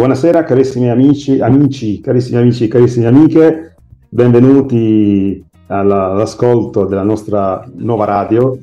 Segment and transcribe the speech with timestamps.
[0.00, 3.74] Buonasera carissimi amici, amici, carissimi amici, carissime amiche,
[4.08, 8.56] benvenuti alla, all'ascolto della nostra nuova radio.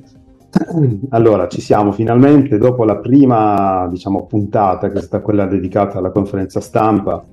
[1.10, 6.10] Allora, ci siamo finalmente dopo la prima, diciamo, puntata, che è stata quella dedicata alla
[6.10, 7.24] conferenza stampa,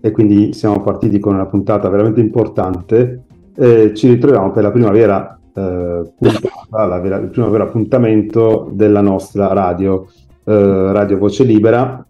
[0.00, 3.24] e quindi siamo partiti con una puntata veramente importante.
[3.54, 8.70] E ci ritroviamo per la prima vera eh, puntata, la vera, il primo vero appuntamento
[8.72, 10.06] della nostra radio,
[10.42, 12.02] eh, Radio Voce Libera,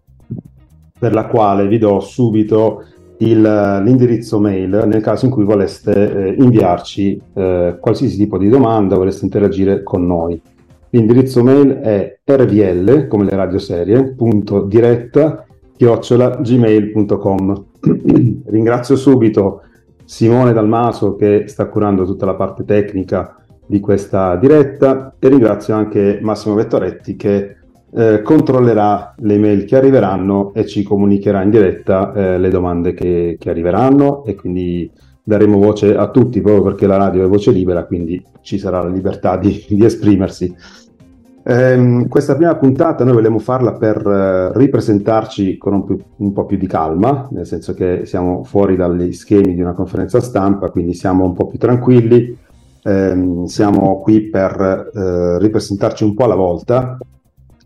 [1.02, 2.84] per la quale vi do subito
[3.16, 8.94] il, l'indirizzo mail nel caso in cui voleste eh, inviarci eh, qualsiasi tipo di domanda,
[8.94, 10.40] voleste interagire con noi.
[10.90, 15.44] L'indirizzo mail è rvl, come le radioserie, punto diretta,
[15.76, 17.64] chiocciola gmail.com.
[18.46, 19.62] Ringrazio subito
[20.04, 26.20] Simone Dalmaso che sta curando tutta la parte tecnica di questa diretta e ringrazio anche
[26.22, 27.56] Massimo Vettoretti che
[27.94, 33.36] eh, controllerà le mail che arriveranno e ci comunicherà in diretta eh, le domande che,
[33.38, 34.90] che, arriveranno e quindi
[35.22, 38.88] daremo voce a tutti proprio perché la radio è voce libera, quindi ci sarà la
[38.88, 40.54] libertà di, di esprimersi.
[41.44, 46.46] Eh, questa prima puntata noi vogliamo farla per eh, ripresentarci con un, più, un, po'
[46.46, 50.94] più di calma, nel senso che siamo fuori dagli schemi di una conferenza stampa, quindi
[50.94, 52.38] siamo un po' più tranquilli,
[52.84, 56.96] eh, siamo qui per eh, ripresentarci un po' alla volta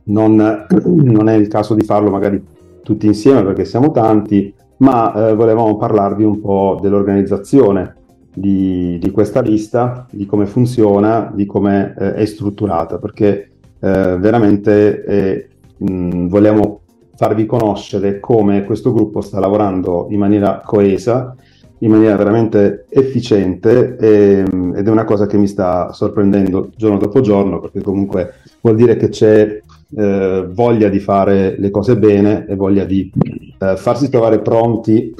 [0.06, 2.42] non, non, è il caso di farlo magari
[2.82, 7.94] tutti insieme perché siamo tanti, ma eh, volevamo parlarvi un po' dell'organizzazione
[8.32, 15.04] di, di, questa lista, di come funziona, di come eh, è strutturata, perché eh, veramente
[15.04, 16.80] eh, mh, vogliamo
[17.16, 21.34] farvi conoscere come questo gruppo sta lavorando in maniera coesa,
[21.78, 27.20] in maniera veramente efficiente e, ed è una cosa che mi sta sorprendendo giorno dopo
[27.20, 29.60] giorno perché comunque vuol dire che c'è
[29.94, 33.10] eh, voglia di fare le cose bene e voglia di
[33.58, 35.14] eh, farsi trovare pronti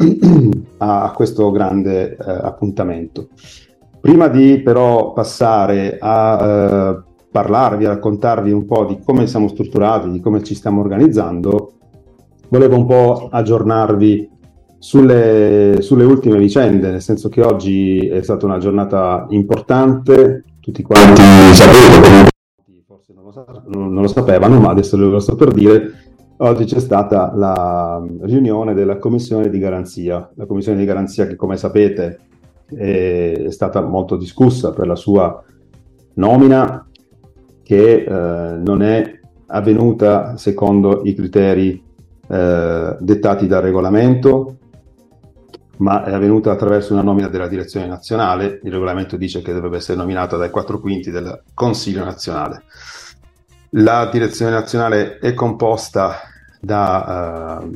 [0.79, 3.29] a, a, questo grande eh, appuntamento.
[4.01, 10.11] Prima di però passare a eh, parlarvi, a raccontarvi un po' di come siamo strutturati,
[10.11, 11.73] di come ci stiamo organizzando,
[12.49, 14.31] volevo un po' aggiornarvi
[14.87, 21.21] sulle, sulle, ultime vicende, nel senso che oggi è stata una giornata importante, tutti quanti
[21.55, 22.29] sapete,
[22.87, 23.25] forse non
[23.67, 25.91] lo, non lo sapevano, ma adesso lo sto per dire,
[26.37, 31.57] oggi c'è stata la riunione della commissione di garanzia, la commissione di garanzia che come
[31.57, 32.21] sapete
[32.73, 35.43] è stata molto discussa per la sua
[36.15, 36.87] nomina
[37.65, 41.83] che eh, non è avvenuta secondo i criteri
[42.29, 44.56] eh, dettati dal regolamento,
[45.79, 48.61] ma è avvenuta attraverso una nomina della direzione nazionale.
[48.63, 52.63] Il regolamento dice che dovrebbe essere nominata dai quattro quinti del Consiglio nazionale.
[53.71, 56.21] La direzione nazionale è composta
[56.61, 57.71] da, uh,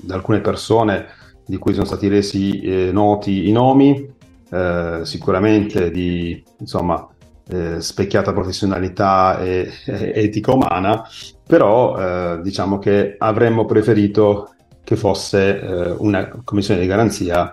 [0.00, 1.06] da alcune persone
[1.46, 4.12] di cui sono stati resi eh, noti i nomi,
[4.50, 7.06] eh, sicuramente di insomma,
[7.48, 11.06] eh, specchiata professionalità e, e etica umana,
[11.46, 14.53] però eh, diciamo che avremmo preferito
[14.84, 17.52] che fosse eh, una commissione di garanzia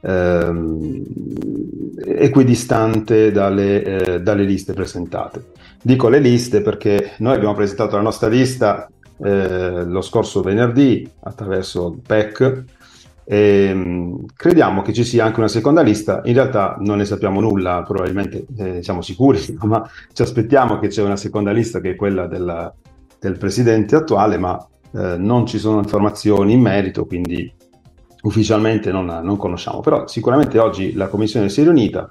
[0.00, 1.02] ehm,
[2.04, 5.52] equidistante dalle, eh, dalle, liste presentate.
[5.82, 8.88] Dico le liste perché noi abbiamo presentato la nostra lista
[9.20, 12.64] eh, lo scorso venerdì attraverso il PEC
[13.24, 17.40] e mh, crediamo che ci sia anche una seconda lista, in realtà non ne sappiamo
[17.40, 21.96] nulla, probabilmente eh, siamo sicuri, ma ci aspettiamo che c'è una seconda lista che è
[21.96, 22.72] quella della,
[23.18, 27.52] del presidente attuale, ma eh, non ci sono informazioni in merito, quindi
[28.22, 29.80] ufficialmente non, non, conosciamo.
[29.80, 32.08] Però sicuramente oggi la commissione si è riunita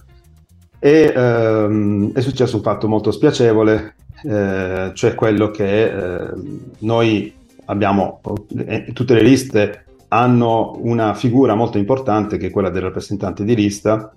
[0.79, 6.31] e ehm, è successo un fatto molto spiacevole, eh, cioè quello che eh,
[6.79, 7.33] noi
[7.65, 8.21] abbiamo,
[8.65, 13.55] eh, tutte le liste hanno una figura molto importante che è quella del rappresentante di
[13.55, 14.11] lista.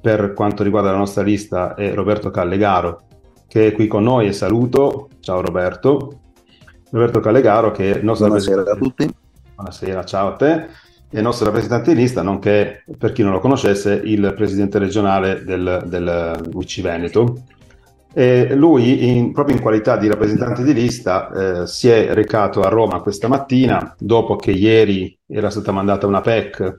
[0.00, 3.04] Per quanto riguarda la nostra lista è Roberto Callegaro,
[3.48, 5.08] che è qui con noi e saluto.
[5.20, 6.23] Ciao Roberto.
[6.94, 9.12] Roberto Callegaro, che è il nostro Buonasera a tutti.
[9.56, 10.66] Buonasera, ciao a te.
[11.10, 15.42] È il nostro rappresentante di lista, nonché, per chi non lo conoscesse, il presidente regionale
[15.42, 17.42] del, del UC Veneto.
[18.12, 22.68] E lui, in, proprio in qualità di rappresentante di lista, eh, si è recato a
[22.68, 26.78] Roma questa mattina, dopo che ieri era stata mandata una PEC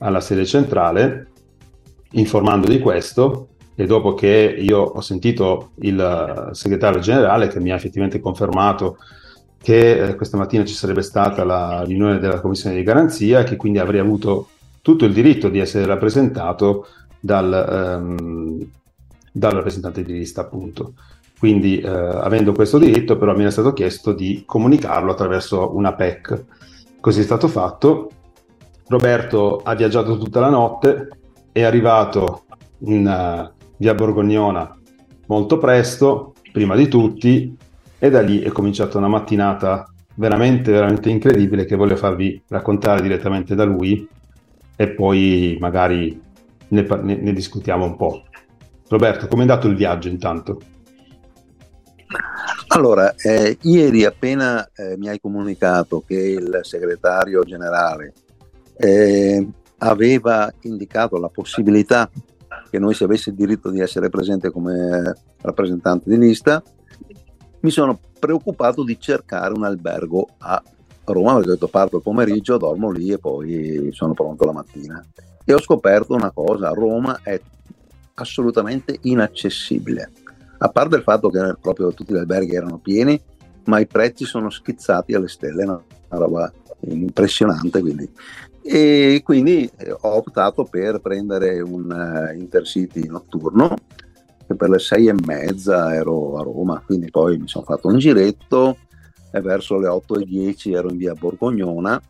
[0.00, 1.28] alla sede centrale,
[2.10, 7.76] informando di questo, e dopo che io ho sentito il segretario generale che mi ha
[7.76, 8.98] effettivamente confermato
[9.64, 13.56] che eh, questa mattina ci sarebbe stata la riunione della commissione di garanzia e che
[13.56, 14.48] quindi avrei avuto
[14.82, 16.86] tutto il diritto di essere rappresentato
[17.18, 18.70] dal, um,
[19.32, 20.92] dal rappresentante di lista, appunto.
[21.38, 26.44] Quindi, eh, avendo questo diritto, però mi è stato chiesto di comunicarlo attraverso una PEC.
[27.00, 28.10] così è stato fatto.
[28.86, 31.08] Roberto ha viaggiato tutta la notte,
[31.52, 32.44] è arrivato
[32.80, 34.78] in uh, via Borgognona
[35.26, 37.56] molto presto, prima di tutti,
[38.04, 43.54] e da lì è cominciata una mattinata veramente, veramente incredibile che voglio farvi raccontare direttamente
[43.54, 44.06] da lui
[44.76, 46.20] e poi magari
[46.68, 48.24] ne, ne, ne discutiamo un po'.
[48.88, 50.60] Roberto, come è andato il viaggio intanto?
[52.66, 58.12] Allora, eh, ieri appena eh, mi hai comunicato che il segretario generale
[58.76, 59.48] eh,
[59.78, 62.10] aveva indicato la possibilità
[62.70, 66.62] che noi si avesse il diritto di essere presente come rappresentante di lista,
[67.64, 70.62] mi sono preoccupato di cercare un albergo a
[71.04, 75.04] Roma, perché ho detto parto il pomeriggio, dormo lì e poi sono pronto la mattina.
[75.44, 77.40] E ho scoperto una cosa, Roma è
[78.14, 80.12] assolutamente inaccessibile,
[80.58, 83.20] a parte il fatto che proprio tutti gli alberghi erano pieni,
[83.64, 87.80] ma i prezzi sono schizzati alle stelle, una, roba impressionante.
[87.80, 88.10] Quindi.
[88.62, 89.70] E quindi
[90.00, 93.74] ho optato per prendere un uh, intercity notturno
[94.46, 97.98] che per le sei e mezza ero a Roma, quindi poi mi sono fatto un
[97.98, 98.76] giretto
[99.32, 102.00] e verso le 8 e 10 ero in via Borgognona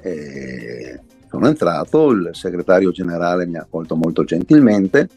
[0.00, 5.08] e sono entrato, il segretario generale mi ha accolto molto gentilmente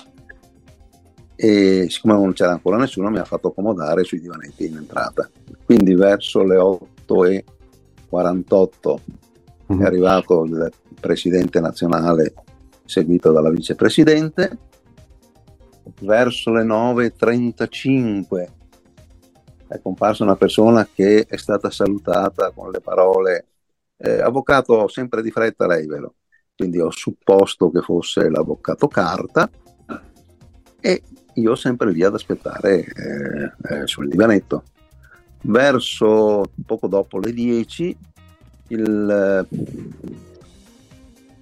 [1.35, 5.29] e siccome non c'era ancora nessuno mi ha fatto accomodare sui divanetti in entrata.
[5.65, 7.45] Quindi verso le 8 e
[8.09, 9.79] 48 mm-hmm.
[9.79, 9.85] è mhm.
[9.85, 12.33] arrivato il presidente nazionale
[12.85, 14.57] seguito dalla vicepresidente
[15.99, 18.47] verso le 9.35
[19.67, 23.45] è comparsa una persona che è stata salutata con le parole
[23.95, 26.15] eh, avvocato sempre di fretta lei vero?
[26.55, 29.49] Quindi ho supposto che fosse l'avvocato Carta
[30.79, 31.03] e
[31.35, 34.63] io sempre lì ad aspettare eh, eh, sul divanetto.
[35.43, 37.97] Verso poco dopo le 10
[38.67, 39.47] il,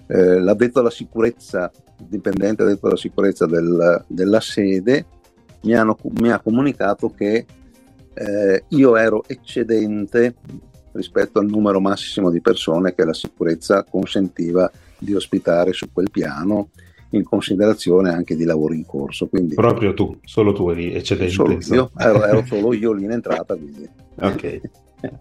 [0.08, 1.72] eh, l'addetto alla sicurezza
[2.08, 5.06] dipendente della sicurezza del, della sede
[5.62, 7.46] mi, hanno, mi, ha comunicato che
[8.14, 10.36] eh, io ero eccedente
[10.94, 16.70] rispetto al numero massimo di persone che la sicurezza consentiva di ospitare su quel piano
[17.12, 19.28] in considerazione anche di lavori in corso.
[19.28, 21.34] Quindi, Proprio tu, solo tu eri eccedente.
[21.34, 23.56] Solo io, ero, ero, solo io lì in entrata.
[23.56, 23.90] Quindi.
[24.20, 24.62] ok.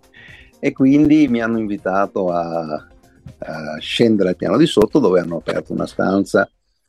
[0.60, 2.86] e quindi mi hanno invitato a,
[3.38, 6.48] a scendere al piano di sotto dove hanno aperto una stanza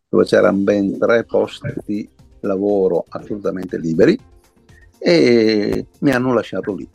[0.10, 2.10] dove c'erano ben tre posti di
[2.42, 4.18] lavoro assolutamente liberi
[4.98, 6.90] e mi hanno lasciato lì.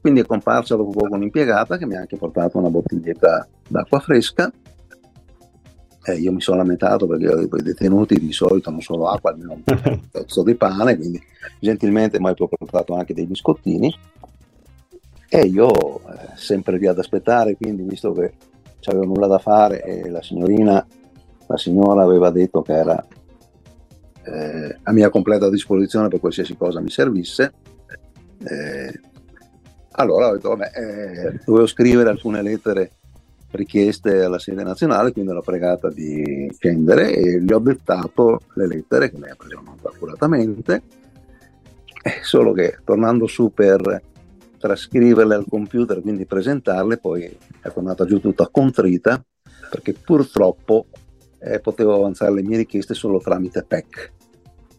[0.00, 4.50] Quindi è comparsa dopo poco un'impiegata che mi ha anche portato una bottiglietta d'acqua fresca.
[6.08, 9.62] E io mi sono lamentato perché i detenuti di solito non solo acqua, almeno un
[10.08, 11.20] pezzo di pane, quindi
[11.58, 13.92] gentilmente mi ha portato anche dei biscottini.
[15.28, 18.34] E io eh, sempre lì ad aspettare, quindi visto che
[18.78, 20.86] c'avevo nulla da fare e la signorina
[21.46, 23.06] la signora aveva detto che era
[24.24, 27.52] eh, a mia completa disposizione per qualsiasi cosa mi servisse.
[28.44, 29.00] Eh,
[29.92, 32.90] allora ho detto, vabbè, eh, dovevo scrivere alcune lettere
[33.52, 39.10] richieste alla sede nazionale, quindi l'ho pregata di scendere e gli ho dettato le lettere
[39.10, 40.82] che lei ha preso molto accuratamente,
[42.02, 44.02] eh, solo che tornando su per
[44.58, 47.24] trascriverle al computer, quindi presentarle, poi
[47.60, 49.22] è tornata giù tutta contrita
[49.70, 50.86] perché purtroppo
[51.38, 54.12] eh, potevo avanzare le mie richieste solo tramite PEC.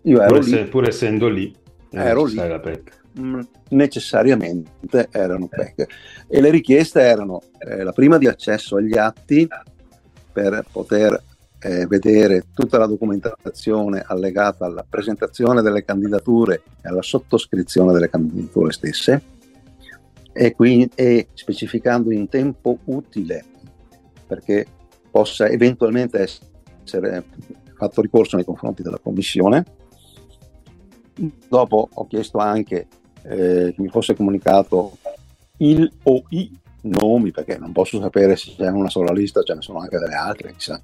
[0.04, 1.54] Io ero pur, lì, pur essendo lì,
[1.90, 2.36] ero lì.
[2.38, 5.86] Mh, mm, necessariamente erano PEC.
[6.28, 9.48] E le richieste erano eh, la prima di accesso agli atti
[10.32, 11.22] per poter
[11.60, 18.72] eh, vedere tutta la documentazione allegata alla presentazione delle candidature e alla sottoscrizione delle candidature
[18.72, 19.22] stesse
[20.32, 23.44] e, qui, e specificando in tempo utile
[24.28, 24.68] perché
[25.18, 26.40] possa eventualmente
[26.84, 27.24] essere
[27.74, 29.66] fatto ricorso nei confronti della Commissione.
[31.50, 32.88] Dopo ho chiesto anche
[33.24, 34.98] eh, che mi fosse comunicato
[35.58, 39.62] il o i nomi, perché non posso sapere se c'è una sola lista, ce ne
[39.64, 40.80] sono anche delle altre, chissà,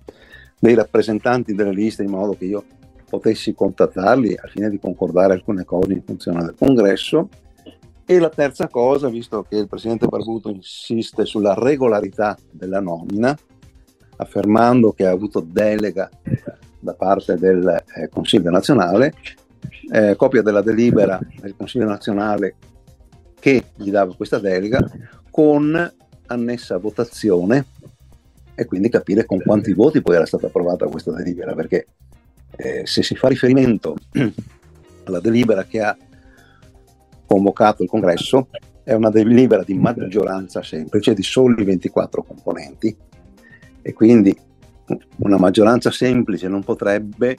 [0.60, 2.64] dei rappresentanti delle liste in modo che io
[3.08, 7.30] potessi contattarli al fine di concordare alcune cose in funzione del congresso.
[8.04, 13.38] E la terza cosa, visto che il Presidente Barbuto insiste sulla regolarità della nomina,
[14.18, 16.10] affermando che ha avuto delega
[16.80, 19.14] da parte del eh, Consiglio nazionale,
[19.92, 22.56] eh, copia della delibera del Consiglio nazionale
[23.40, 24.80] che gli dava questa delega
[25.30, 25.94] con
[26.28, 27.66] annessa votazione
[28.56, 31.88] e quindi capire con quanti voti poi era stata approvata questa delibera, perché
[32.56, 33.96] eh, se si fa riferimento
[35.06, 35.98] alla delibera che ha
[37.26, 38.50] convocato il congresso,
[38.84, 42.96] è una delibera di maggioranza semplice di soli 24 componenti
[43.84, 44.36] e quindi
[45.18, 47.38] una maggioranza semplice non potrebbe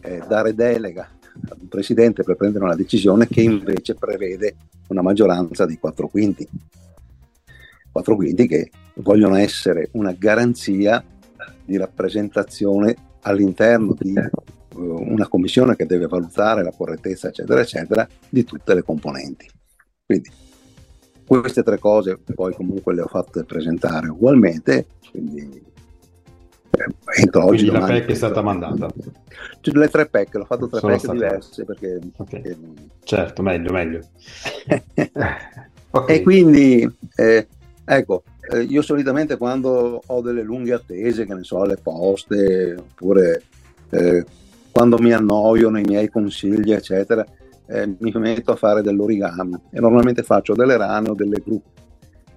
[0.00, 1.08] eh, dare delega
[1.48, 4.56] ad un presidente per prendere una decisione che invece prevede
[4.88, 6.48] una maggioranza di 4 quinti.
[7.92, 11.04] 4 quinti che vogliono essere una garanzia
[11.64, 18.44] di rappresentazione all'interno di uh, una commissione che deve valutare la correttezza, eccetera, eccetera, di
[18.44, 19.48] tutte le componenti.
[20.06, 20.30] Quindi
[21.28, 25.62] queste tre cose poi comunque le ho fatte presentare ugualmente, quindi
[26.70, 27.68] eh, entro oggi.
[27.68, 28.88] Quindi la PEC è stata mandata?
[29.60, 32.00] Le tre PEC, l'ho fatto tre Sono PEC diverse perché...
[32.16, 32.40] Okay.
[32.40, 32.58] perché...
[33.04, 34.00] Certo, meglio, meglio.
[35.90, 36.16] okay.
[36.16, 37.46] E quindi, eh,
[37.84, 43.42] ecco, eh, io solitamente quando ho delle lunghe attese, che ne so, alle poste, oppure
[43.90, 44.24] eh,
[44.70, 47.26] quando mi annoio nei miei consigli, eccetera,
[47.68, 51.60] eh, mi metto a fare dell'origami e normalmente faccio delle rane o delle gru.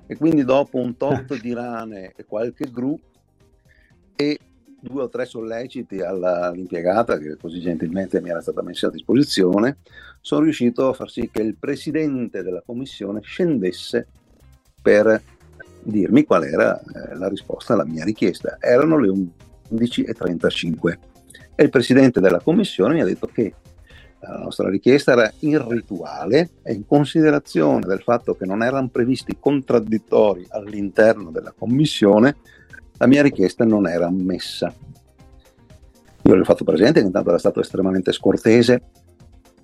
[0.05, 2.99] E quindi dopo un tot di rane e qualche gru
[4.13, 4.39] e
[4.81, 9.77] due o tre solleciti all'impiegata che così gentilmente mi era stata messa a disposizione,
[10.19, 14.07] sono riuscito a far sì che il presidente della commissione scendesse
[14.81, 15.21] per
[15.83, 18.57] dirmi qual era eh, la risposta alla mia richiesta.
[18.59, 19.09] Erano le
[19.71, 20.97] 11.35
[21.55, 23.53] e il presidente della commissione mi ha detto che
[24.21, 30.45] la nostra richiesta era irrituale e in considerazione del fatto che non erano previsti contraddittori
[30.49, 32.35] all'interno della commissione,
[32.97, 34.73] la mia richiesta non era ammessa.
[36.23, 38.81] Io gli ho fatto presente intanto era stato estremamente scortese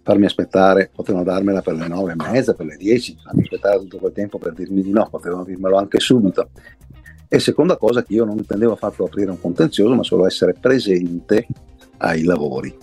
[0.08, 3.98] farmi aspettare, potevano darmela per le nove e mezza, per le dieci, farmi aspettare tutto
[3.98, 6.52] quel tempo per dirmi di no, potevano dirmelo anche subito.
[7.28, 11.46] E seconda cosa che io non intendevo affatto aprire un contenzioso, ma solo essere presente
[11.98, 12.74] ai lavori.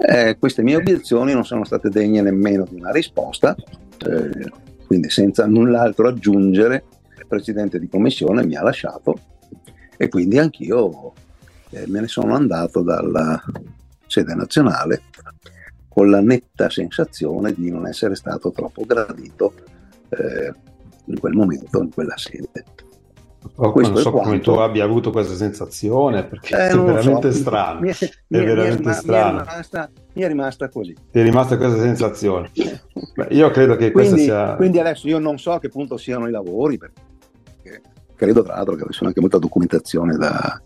[0.00, 4.50] Eh, queste mie obiezioni non sono state degne nemmeno di una risposta, eh,
[4.86, 6.84] quindi senza null'altro aggiungere,
[7.18, 9.18] il presidente di commissione mi ha lasciato
[9.96, 11.12] e quindi anch'io
[11.70, 13.42] eh, me ne sono andato dalla
[14.06, 15.02] sede nazionale
[15.88, 19.52] con la netta sensazione di non essere stato troppo gradito
[20.10, 20.52] eh,
[21.06, 22.64] in quel momento, in quella sede.
[23.54, 27.38] Oh, non so come tu abbia avuto questa sensazione perché eh, è veramente so.
[27.38, 27.80] strano.
[27.80, 29.38] Mi è, è mi veramente mi strano.
[29.38, 30.96] Mi è, rimasta, mi è rimasta così.
[31.10, 32.50] Ti è rimasta questa sensazione.
[33.14, 34.54] Beh, io credo che quindi, questa sia.
[34.56, 37.82] Quindi adesso io non so a che punto siano i lavori, perché
[38.14, 40.60] credo tra l'altro che ci sia anche molta documentazione da.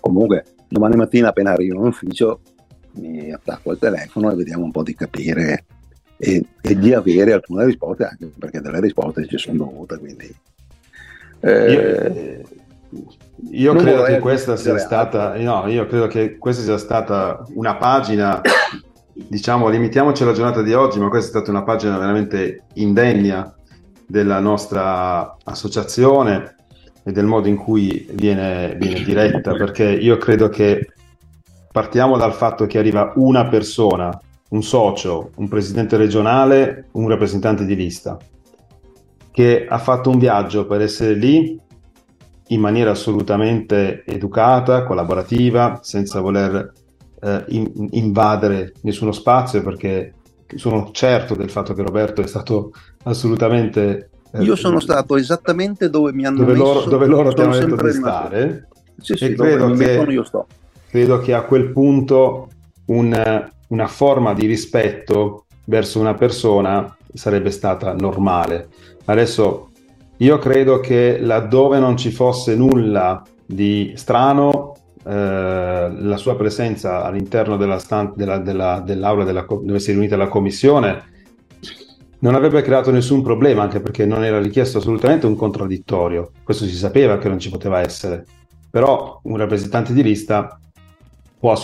[0.00, 2.40] Comunque, domani mattina appena arrivo in ufficio
[2.92, 5.64] mi attacco al telefono e vediamo un po' di capire
[6.16, 10.34] e, e di avere alcune risposte, anche perché delle risposte ci sono dovute, quindi...
[11.44, 12.44] Eh,
[13.50, 17.76] io, io credo che questa sia stata, no, io credo che questa sia stata una
[17.76, 18.40] pagina,
[19.12, 23.52] diciamo, limitiamoci alla giornata di oggi, ma questa è stata una pagina veramente indegna
[24.06, 26.54] della nostra associazione
[27.02, 30.92] e del modo in cui viene, viene diretta, perché io credo che
[31.72, 34.16] partiamo dal fatto che arriva una persona,
[34.50, 38.16] un socio, un presidente regionale, un rappresentante di lista,
[39.32, 41.58] che ha fatto un viaggio per essere lì
[42.48, 46.72] in maniera assolutamente educata, collaborativa, senza voler
[47.20, 50.14] eh, in, invadere nessuno spazio, perché
[50.54, 52.72] sono certo del fatto che Roberto è stato
[53.04, 54.10] assolutamente...
[54.32, 57.58] Eh, Io sono stato esattamente dove mi hanno dove messo, loro, dove loro ti hanno
[57.58, 58.68] detto di stare.
[59.00, 60.46] Sì, sì, credo che io sto
[60.92, 62.50] credo che a quel punto
[62.88, 68.68] un, una forma di rispetto verso una persona sarebbe stata normale.
[69.04, 69.70] Adesso
[70.18, 77.56] io credo che laddove non ci fosse nulla di strano, eh, la sua presenza all'interno
[77.56, 81.10] della stan- della, della, dell'aula della, dove si è riunita la commissione
[82.22, 86.30] non avrebbe creato nessun problema, anche perché non era richiesto assolutamente un contraddittorio.
[86.44, 88.24] Questo si sapeva che non ci poteva essere.
[88.70, 90.58] Però un rappresentante di lista
[91.38, 91.60] può,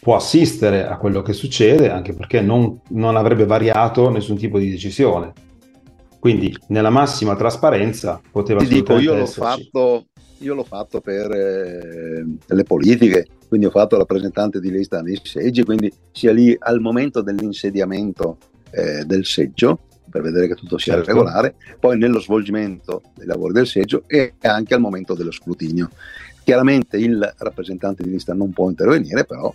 [0.00, 4.70] può, assistere a quello che succede, anche perché non, non avrebbe variato nessun tipo di
[4.70, 5.32] decisione.
[6.18, 10.06] Quindi, nella massima trasparenza, poteva Ti dico, io l'ho, fatto,
[10.38, 15.62] io l'ho fatto per eh, le politiche, quindi ho fatto rappresentante di lista nei seggi,
[15.62, 18.38] quindi sia lì al momento dell'insediamento
[18.70, 21.10] eh, del seggio, per vedere che tutto sia certo.
[21.10, 25.90] regolare, poi nello svolgimento dei lavori del seggio e anche al momento dello scrutinio.
[26.42, 29.54] Chiaramente il rappresentante di lista non può intervenire, però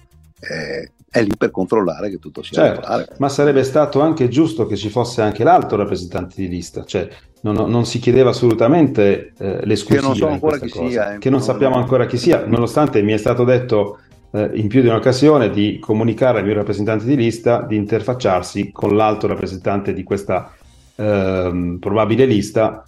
[0.49, 3.15] eh, è lì per controllare che tutto sia certo, regolare.
[3.19, 7.07] Ma sarebbe stato anche giusto che ci fosse anche l'altro rappresentante di lista, cioè
[7.41, 10.01] non, non si chiedeva assolutamente eh, l'esclusiva.
[10.01, 11.13] Che non so ancora chi cosa, sia.
[11.13, 13.99] Eh, che non sappiamo ancora chi sia, nonostante mi è stato detto
[14.31, 18.95] eh, in più di un'occasione di comunicare al mio rappresentante di lista di interfacciarsi con
[18.95, 20.51] l'altro rappresentante di questa
[20.95, 22.83] ehm, probabile lista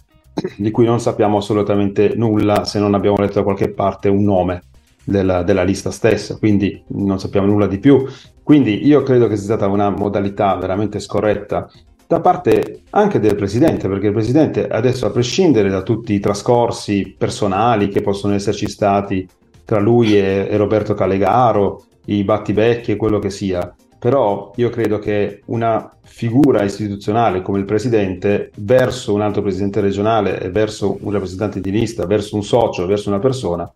[0.56, 4.62] di cui non sappiamo assolutamente nulla se non abbiamo letto da qualche parte un nome
[5.06, 8.04] della, della, lista stessa, quindi non sappiamo nulla di più.
[8.42, 11.70] Quindi io credo che sia stata una modalità veramente scorretta
[12.06, 17.14] da parte anche del presidente, perché il presidente adesso, a prescindere da tutti i trascorsi
[17.16, 19.26] personali che possono esserci stati
[19.64, 24.98] tra lui e, e Roberto Calegaro, i battibecchi e quello che sia, però io credo
[25.00, 31.60] che una figura istituzionale come il presidente verso un altro presidente regionale verso un rappresentante
[31.60, 33.68] di lista, verso un socio, verso una persona,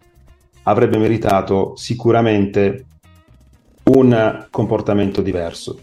[0.65, 2.87] avrebbe meritato sicuramente
[3.85, 5.79] un comportamento diverso.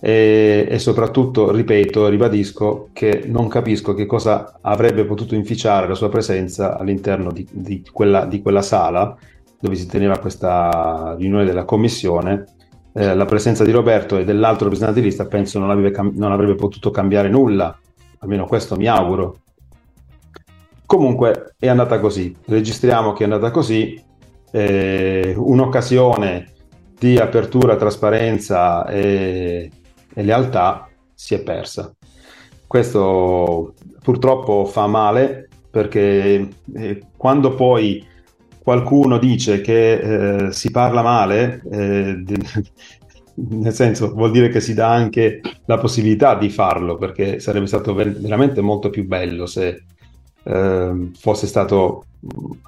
[0.00, 6.10] E, e, soprattutto, ripeto, ribadisco che non capisco che cosa avrebbe potuto inficiare la sua
[6.10, 9.16] presenza all'interno di, di, quella, di quella, sala
[9.58, 12.44] dove si teneva questa riunione della commissione.
[12.92, 15.70] Eh, la presenza di Roberto e dell'altro rappresentante di lista penso non
[16.14, 17.74] non avrebbe potuto cambiare nulla,
[18.18, 19.38] almeno questo mi auguro.
[20.94, 24.00] Comunque è andata così, registriamo che è andata così,
[24.52, 26.52] eh, un'occasione
[26.96, 29.72] di apertura, trasparenza e,
[30.14, 31.92] e lealtà si è persa.
[32.64, 33.74] Questo
[34.04, 38.06] purtroppo fa male perché eh, quando poi
[38.62, 39.94] qualcuno dice che
[40.46, 42.22] eh, si parla male, eh,
[43.34, 47.94] nel senso vuol dire che si dà anche la possibilità di farlo, perché sarebbe stato
[47.94, 49.86] ver- veramente molto più bello se
[50.44, 52.04] eh, fosse stato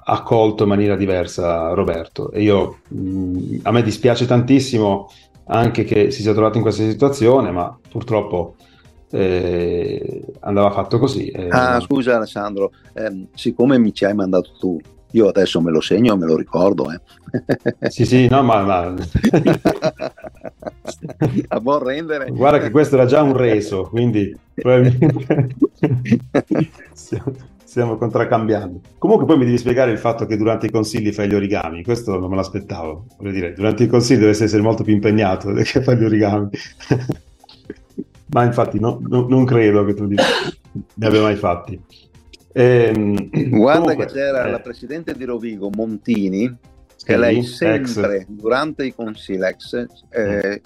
[0.05, 2.31] accolto in maniera diversa Roberto.
[2.31, 5.09] E io, mh, a me dispiace tantissimo
[5.45, 8.55] anche che si sia trovato in questa situazione, ma purtroppo
[9.11, 11.29] eh, andava fatto così.
[11.29, 11.47] Eh.
[11.49, 14.79] Ah, scusa Alessandro, eh, siccome mi ci hai mandato tu,
[15.11, 16.91] io adesso me lo segno me lo ricordo.
[16.91, 16.99] Eh.
[17.89, 18.63] Sì, sì, no, ma...
[18.63, 18.93] ma...
[21.49, 22.31] A buon rendere.
[22.31, 24.33] Guarda che questo era già un reso, quindi
[27.67, 28.79] stiamo contraccambiando.
[28.97, 32.17] Comunque poi mi devi spiegare il fatto che durante i consigli fai gli origami, questo
[32.17, 35.97] non me l'aspettavo, voglio dire, durante i consigli dovresti essere molto più impegnato che fai
[35.97, 36.49] gli origami.
[38.29, 41.79] Ma infatti no, no, non credo che tu ne abbia mai fatti.
[42.53, 46.53] Ehm, Guarda comunque, che c'era eh, la presidente di Rovigo, Montini,
[47.03, 48.25] che lei sempre, ex.
[48.27, 50.61] durante i consigli, ex, eh,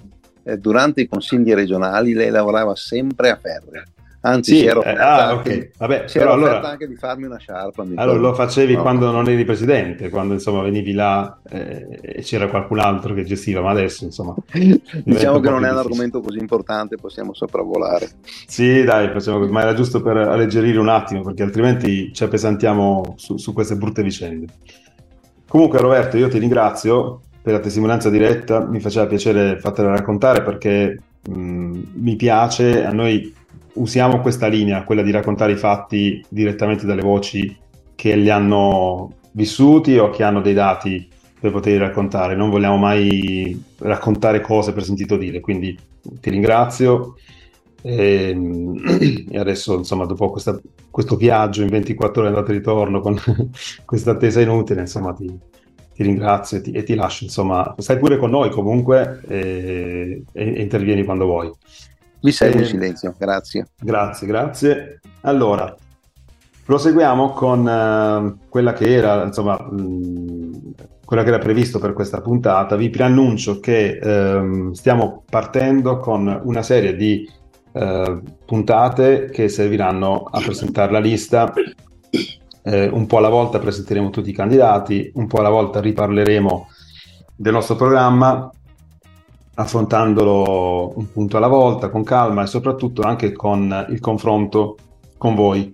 [0.50, 0.54] mm.
[0.54, 3.84] durante i consigli regionali, lei lavorava sempre a Ferri
[4.24, 5.72] Anzi, sì, ero eh, ah, okay.
[5.78, 7.84] Vabbè, si però allora, anche di farmi una sciarpa.
[7.96, 8.82] Allora lo facevi no.
[8.84, 13.62] quando non eri presidente, quando insomma venivi là eh, e c'era qualcun altro che gestiva,
[13.62, 14.36] ma adesso insomma...
[15.04, 18.10] diciamo che non è un argomento così importante, possiamo sopravvolare.
[18.46, 23.38] Sì, dai, così, ma era giusto per alleggerire un attimo, perché altrimenti ci appesantiamo su,
[23.38, 24.46] su queste brutte vicende.
[25.48, 31.00] Comunque Roberto, io ti ringrazio per la testimonianza diretta, mi faceva piacere fartela raccontare perché
[31.28, 33.34] mh, mi piace, a noi
[33.74, 37.56] usiamo questa linea, quella di raccontare i fatti direttamente dalle voci
[37.96, 41.08] che li hanno vissuti o che hanno dei dati
[41.40, 42.36] per poterli raccontare.
[42.36, 45.78] Non vogliamo mai raccontare cose per sentito dire, quindi
[46.20, 47.16] ti ringrazio.
[47.82, 53.00] E, ehm, e adesso, insomma, dopo questa, questo viaggio in 24 ore andata e ritorno
[53.00, 53.18] con
[53.86, 55.28] questa attesa inutile, insomma, ti,
[55.94, 57.24] ti ringrazio e ti, e ti, lascio.
[57.24, 61.52] Insomma, stai pure con noi comunque e, e intervieni quando vuoi.
[62.22, 63.68] Vi seguo in silenzio, grazie.
[63.80, 65.00] Grazie, grazie.
[65.22, 65.76] Allora,
[66.64, 72.76] proseguiamo con uh, quella che era, insomma, mh, quella che era previsto per questa puntata.
[72.76, 77.28] Vi preannuncio che um, stiamo partendo con una serie di
[77.72, 81.52] uh, puntate che serviranno a presentare la lista.
[82.64, 86.68] Eh, un po' alla volta presenteremo tutti i candidati, un po' alla volta riparleremo
[87.36, 88.52] del nostro programma
[89.62, 94.78] affrontandolo un punto alla volta, con calma e soprattutto anche con il confronto
[95.17, 95.74] con voi.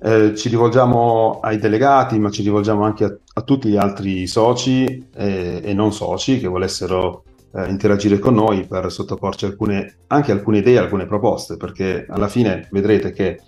[0.00, 5.08] Eh, ci rivolgiamo ai delegati, ma ci rivolgiamo anche a, a tutti gli altri soci
[5.14, 10.58] eh, e non soci che volessero eh, interagire con noi per sottoporci alcune, anche alcune
[10.58, 13.40] idee, alcune proposte, perché alla fine vedrete che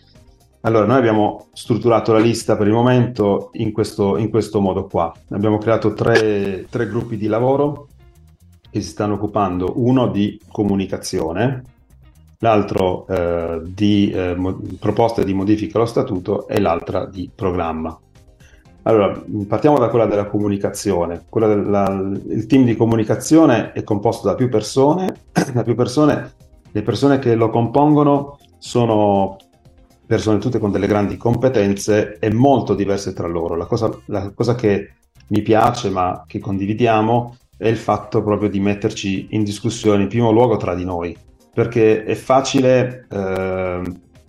[0.63, 5.13] allora, noi abbiamo strutturato la lista per il momento in questo, in questo modo qua.
[5.31, 7.89] Abbiamo creato tre, tre gruppi di lavoro
[8.71, 11.63] che si stanno occupando uno di comunicazione,
[12.41, 17.99] l'altro eh, di eh, mo- proposte di modifica allo statuto e l'altra di programma.
[18.83, 21.25] Allora, partiamo da quella della comunicazione.
[21.29, 25.15] Quella della, il team di comunicazione è composto da più persone,
[25.53, 26.33] da più persone,
[26.71, 29.37] le persone che lo compongono sono
[30.07, 33.57] persone tutte con delle grandi competenze e molto diverse tra loro.
[33.57, 34.95] La cosa, la cosa che
[35.29, 40.31] mi piace ma che condividiamo è il fatto proprio di metterci in discussione in primo
[40.31, 41.15] luogo tra di noi,
[41.53, 43.83] perché è facile eh,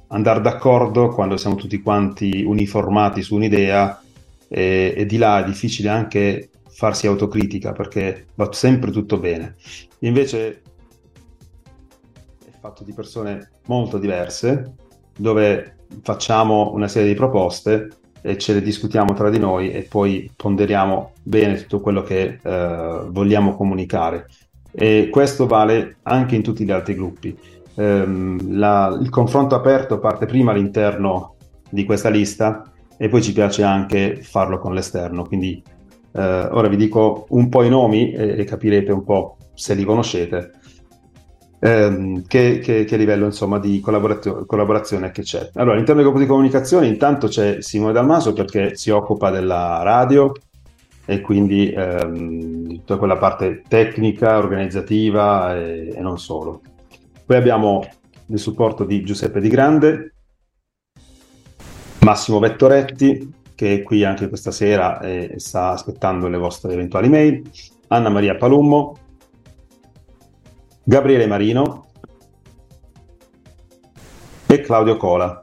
[0.08, 4.02] andare d'accordo quando siamo tutti quanti uniformati su un'idea
[4.48, 9.56] e, e di là è difficile anche farsi autocritica perché va sempre tutto bene.
[10.00, 10.62] Invece
[12.46, 14.74] è fatto di persone molto diverse
[15.16, 17.90] dove facciamo una serie di proposte
[18.22, 23.02] e ce le discutiamo tra di noi e poi ponderiamo bene tutto quello che eh,
[23.08, 24.28] vogliamo comunicare.
[24.72, 27.38] E questo vale anche in tutti gli altri gruppi.
[27.76, 31.36] Ehm, la, il confronto aperto parte prima all'interno
[31.70, 35.24] di questa lista e poi ci piace anche farlo con l'esterno.
[35.24, 35.64] Quindi
[36.12, 39.84] eh, ora vi dico un po' i nomi e, e capirete un po' se li
[39.84, 40.52] conoscete
[41.60, 45.52] ehm, che, che, che, livello insomma, di collaborazio- collaborazione che c'è.
[45.56, 50.32] Allora, all'interno del gruppo di comunicazione intanto c'è Simone Dalmaso perché si occupa della radio
[51.06, 56.62] e quindi ehm, tutta quella parte tecnica, organizzativa e, e, non solo.
[57.26, 57.84] Poi abbiamo
[58.28, 60.14] il supporto di Giuseppe Di Grande,
[62.02, 67.42] Massimo Vettoretti, che è qui anche questa sera e sta aspettando le vostre eventuali mail,
[67.88, 68.99] Anna Maria Palummo,
[70.90, 71.86] Gabriele Marino
[74.48, 75.40] e Claudio Cola.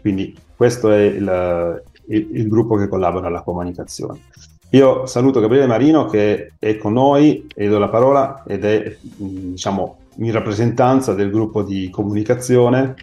[0.00, 4.20] Quindi questo è il, il, il, gruppo che collabora alla comunicazione.
[4.70, 9.98] Io saluto Gabriele Marino che è con noi e do la parola ed è diciamo
[10.16, 12.94] in rappresentanza del gruppo di comunicazione.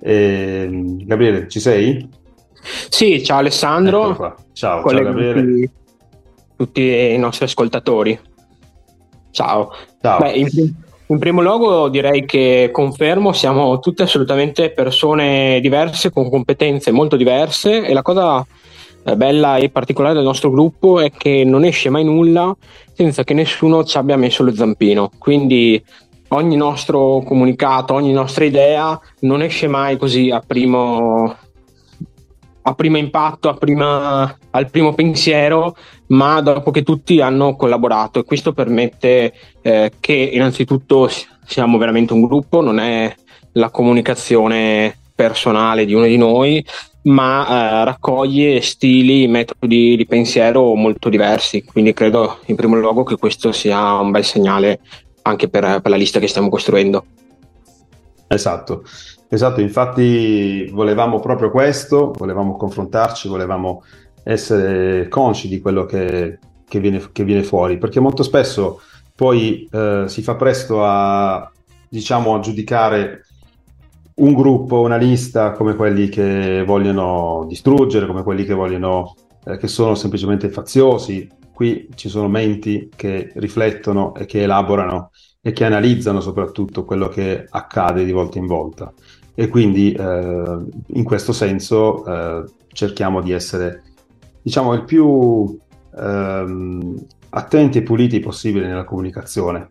[0.00, 0.68] E,
[1.04, 2.08] Gabriele, ci sei?
[2.88, 4.16] Sì, ciao Alessandro.
[4.54, 5.70] Ciao, ciao Gabriele.
[6.56, 8.18] Tutti i nostri ascoltatori.
[9.30, 9.70] Ciao.
[10.00, 10.18] ciao.
[10.18, 10.48] Beh, in,
[11.08, 17.84] in primo luogo direi che confermo, siamo tutte assolutamente persone diverse, con competenze molto diverse
[17.84, 18.44] e la cosa
[19.04, 22.54] eh, bella e particolare del nostro gruppo è che non esce mai nulla
[22.92, 25.10] senza che nessuno ci abbia messo lo zampino.
[25.16, 25.80] Quindi
[26.28, 31.36] ogni nostro comunicato, ogni nostra idea non esce mai così a primo,
[32.68, 35.76] a primo impatto, a prima, al primo pensiero,
[36.08, 41.08] ma dopo che tutti hanno collaborato e questo permette eh, che innanzitutto
[41.44, 43.14] siamo veramente un gruppo, non è
[43.52, 46.64] la comunicazione personale di uno di noi,
[47.02, 53.16] ma eh, raccoglie stili, metodi di pensiero molto diversi, quindi credo in primo luogo che
[53.16, 54.80] questo sia un bel segnale
[55.22, 57.04] anche per, per la lista che stiamo costruendo.
[58.26, 58.82] Esatto.
[59.28, 63.82] Esatto, infatti volevamo proprio questo, volevamo confrontarci, volevamo
[64.22, 68.80] essere consci di quello che, che, viene, che viene, fuori, perché molto spesso
[69.14, 71.50] poi eh, si fa presto a,
[71.88, 73.22] diciamo, a giudicare
[74.16, 79.68] un gruppo, una lista come quelli che vogliono distruggere, come quelli che vogliono, eh, che
[79.68, 81.28] sono semplicemente faziosi.
[81.52, 85.10] Qui ci sono menti che riflettono e che elaborano
[85.40, 88.92] e che analizzano soprattutto quello che accade di volta in volta.
[89.36, 93.82] E quindi eh, in questo senso eh, cerchiamo di essere,
[94.42, 95.56] diciamo, il più
[95.96, 99.68] ehm, attenti e puliti possibile nella comunicazione.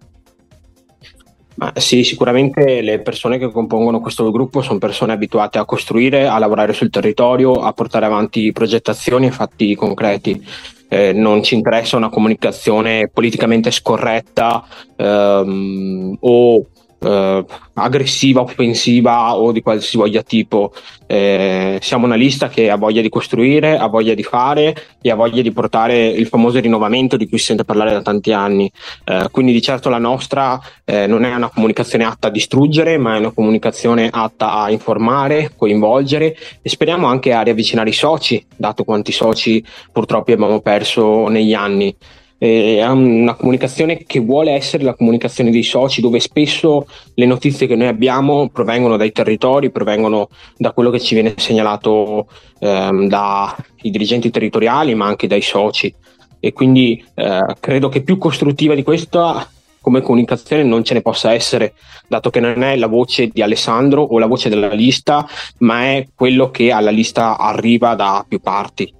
[1.55, 6.37] Ma sì, sicuramente le persone che compongono questo gruppo sono persone abituate a costruire, a
[6.37, 10.45] lavorare sul territorio, a portare avanti progettazioni e fatti concreti
[10.87, 16.65] eh, non ci interessa una comunicazione politicamente scorretta ehm, o
[17.05, 20.73] eh, aggressiva, offensiva o di qualsivoglia tipo.
[21.07, 25.15] Eh, siamo una lista che ha voglia di costruire, ha voglia di fare e ha
[25.15, 28.71] voglia di portare il famoso rinnovamento di cui si sente parlare da tanti anni.
[29.03, 33.15] Eh, quindi di certo la nostra eh, non è una comunicazione atta a distruggere, ma
[33.15, 38.83] è una comunicazione atta a informare, coinvolgere e speriamo anche a riavvicinare i soci, dato
[38.83, 41.95] quanti soci purtroppo abbiamo perso negli anni
[42.37, 47.75] è una comunicazione che vuole essere la comunicazione dei soci, dove spesso le notizie che
[47.75, 52.27] noi abbiamo provengono dai territori, provengono da quello che ci viene segnalato
[52.59, 55.93] ehm, dai dirigenti territoriali, ma anche dai soci.
[56.39, 59.49] E quindi eh, credo che più costruttiva di questa
[59.85, 61.75] come comunicazione non ce ne possa essere,
[62.07, 65.27] dato che non è la voce di Alessandro o la voce della lista,
[65.59, 68.91] ma è quello che alla lista arriva da più parti.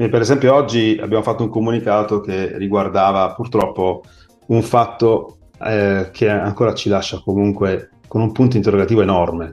[0.00, 4.04] E per esempio oggi abbiamo fatto un comunicato che riguardava purtroppo
[4.46, 9.50] un fatto eh, che ancora ci lascia comunque con un punto interrogativo enorme.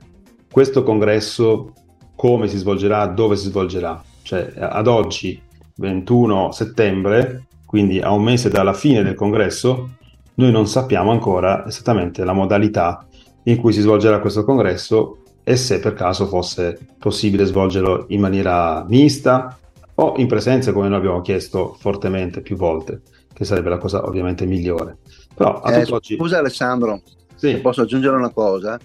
[0.51, 1.73] Questo congresso
[2.15, 3.99] come si svolgerà, dove si svolgerà?
[4.21, 5.41] Cioè ad oggi,
[5.77, 9.95] 21 settembre, quindi a un mese dalla fine del congresso,
[10.35, 13.03] noi non sappiamo ancora esattamente la modalità
[13.45, 18.85] in cui si svolgerà questo congresso e se per caso fosse possibile svolgerlo in maniera
[18.87, 19.57] mista
[19.95, 23.01] o in presenza come noi abbiamo chiesto fortemente più volte,
[23.33, 24.97] che sarebbe la cosa ovviamente migliore.
[25.33, 26.15] Però eh, oggi...
[26.15, 27.01] Scusa Alessandro,
[27.35, 27.51] sì.
[27.51, 28.77] se posso aggiungere una cosa,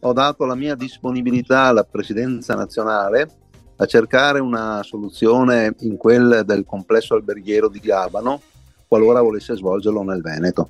[0.00, 3.28] ho dato la mia disponibilità alla presidenza nazionale
[3.76, 8.40] a cercare una soluzione in quel del complesso alberghiero di Gabano,
[8.86, 10.68] qualora volesse svolgerlo nel Veneto.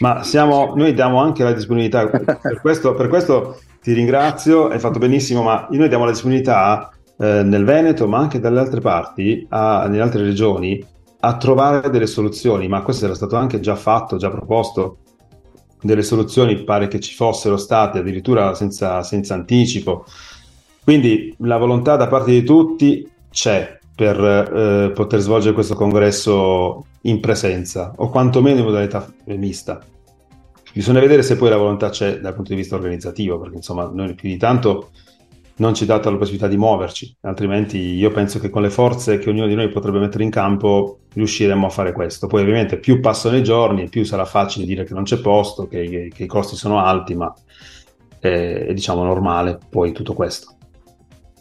[0.00, 4.98] Ma siamo, noi diamo anche la disponibilità, per questo, per questo ti ringrazio, hai fatto
[4.98, 9.86] benissimo, ma noi diamo la disponibilità eh, nel Veneto, ma anche dalle altre parti, a,
[9.88, 10.84] nelle altre regioni,
[11.20, 14.98] a trovare delle soluzioni, ma questo era stato anche già fatto, già proposto,
[15.80, 20.04] delle soluzioni pare che ci fossero state addirittura senza, senza anticipo.
[20.82, 27.20] Quindi la volontà da parte di tutti c'è per eh, poter svolgere questo congresso in
[27.20, 29.80] presenza o quantomeno in modalità mista.
[30.72, 34.14] Bisogna vedere se poi la volontà c'è dal punto di vista organizzativo, perché insomma noi
[34.14, 34.90] più di tanto
[35.58, 39.18] non ci è data la possibilità di muoverci, altrimenti io penso che con le forze
[39.18, 42.26] che ognuno di noi potrebbe mettere in campo riusciremmo a fare questo.
[42.26, 46.10] Poi ovviamente più passano i giorni, più sarà facile dire che non c'è posto, che,
[46.12, 47.32] che, i costi sono alti, ma
[48.18, 50.56] è, è, diciamo normale poi tutto questo.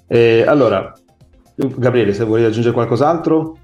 [0.07, 0.93] E, allora,
[1.55, 3.57] Gabriele, se vuoi aggiungere qualcos'altro?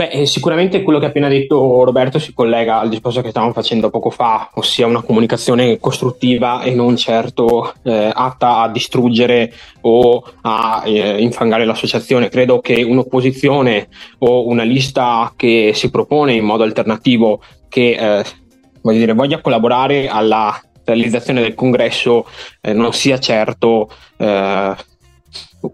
[0.00, 3.52] Beh, eh, sicuramente quello che ha appena detto Roberto si collega al discorso che stavamo
[3.52, 10.24] facendo poco fa, ossia una comunicazione costruttiva e non certo eh, atta a distruggere o
[10.40, 12.30] a eh, infangare l'associazione.
[12.30, 13.88] Credo che un'opposizione
[14.20, 18.24] o una lista che si propone in modo alternativo che eh,
[18.80, 22.26] dire, voglia collaborare alla realizzazione del congresso
[22.62, 24.74] eh, non sia certo eh,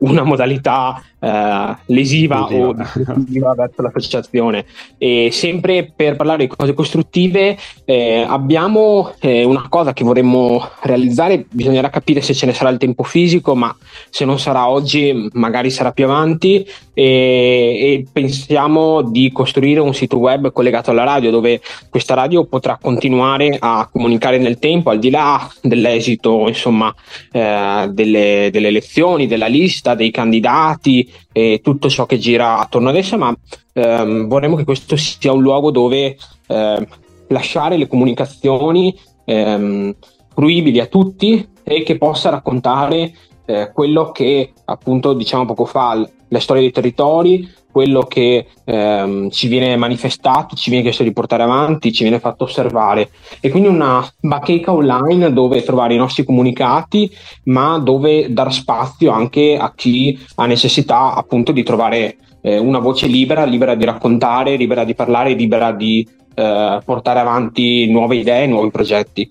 [0.00, 4.64] una modalità eh, lesiva o distruttiva verso l'associazione.
[4.98, 11.46] E sempre per parlare di cose costruttive, eh, abbiamo eh, una cosa che vorremmo realizzare,
[11.50, 13.74] bisognerà capire se ce ne sarà il tempo fisico, ma
[14.10, 16.66] se non sarà oggi, magari sarà più avanti.
[16.98, 22.78] E, e pensiamo di costruire un sito web collegato alla radio dove questa radio potrà
[22.80, 26.94] continuare a comunicare nel tempo al di là dell'esito insomma
[27.32, 32.96] eh, delle, delle elezioni della lista dei candidati e tutto ciò che gira attorno ad
[32.96, 33.34] essa, ma
[33.72, 36.88] ehm, vorremmo che questo sia un luogo dove eh,
[37.28, 39.94] lasciare le comunicazioni ehm,
[40.34, 43.12] fruibili a tutti e che possa raccontare
[43.46, 49.48] eh, quello che appunto diciamo poco fa, le storie dei territori, quello che ehm, ci
[49.48, 53.10] viene manifestato, ci viene chiesto di portare avanti, ci viene fatto osservare.
[53.38, 57.10] E quindi una bacheca online dove trovare i nostri comunicati,
[57.44, 63.08] ma dove dar spazio anche a chi ha necessità appunto di trovare eh, una voce
[63.08, 68.70] libera, libera di raccontare, libera di parlare, libera di eh, portare avanti nuove idee, nuovi
[68.70, 69.30] progetti.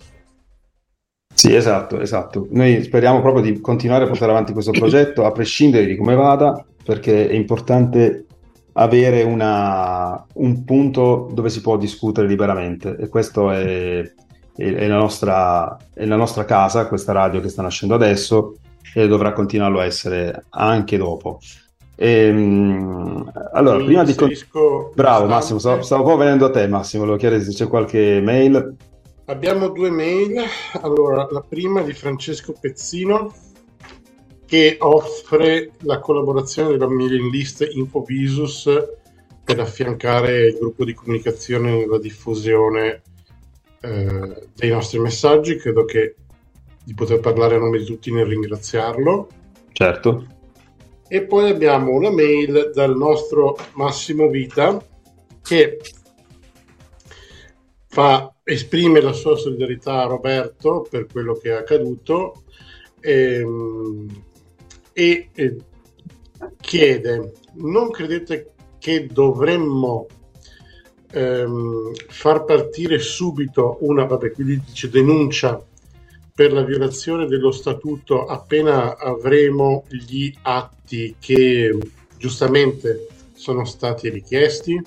[1.33, 2.47] Sì, esatto, esatto.
[2.51, 6.63] Noi speriamo proprio di continuare a portare avanti questo progetto, a prescindere di come vada,
[6.85, 8.24] perché è importante
[8.77, 14.11] avere una, un punto dove si può discutere liberamente e questo è, è,
[14.55, 18.55] è, la nostra, è, la nostra, casa, questa radio che sta nascendo adesso
[18.93, 21.39] e dovrà continuarlo a essere anche dopo.
[21.95, 24.13] Ehm, allora, prima di...
[24.15, 24.29] Con...
[24.93, 28.19] Bravo Massimo, stavo, stavo un po' venendo a te Massimo, volevo chiedere se c'è qualche
[28.21, 28.75] mail.
[29.27, 30.41] Abbiamo due mail,
[30.81, 33.33] allora la prima è di Francesco Pezzino
[34.45, 38.69] che offre la collaborazione della mailing list Infovisus
[39.43, 43.01] per affiancare il gruppo di comunicazione nella diffusione
[43.81, 45.57] eh, dei nostri messaggi.
[45.57, 46.15] Credo che
[46.83, 49.27] di poter parlare a nome di tutti nel ringraziarlo.
[49.71, 50.27] Certo.
[51.07, 54.83] E poi abbiamo una mail dal nostro Massimo Vita
[55.41, 55.79] che
[57.87, 62.43] fa, esprime la sua solidarietà a Roberto per quello che è accaduto.
[62.99, 64.24] E, ehm,
[64.97, 65.29] e
[66.61, 70.07] chiede, non credete che dovremmo
[71.11, 75.61] ehm, far partire subito una, vabbè, qui dice denuncia
[76.33, 81.77] per la violazione dello statuto appena avremo gli atti che
[82.17, 84.81] giustamente sono stati richiesti?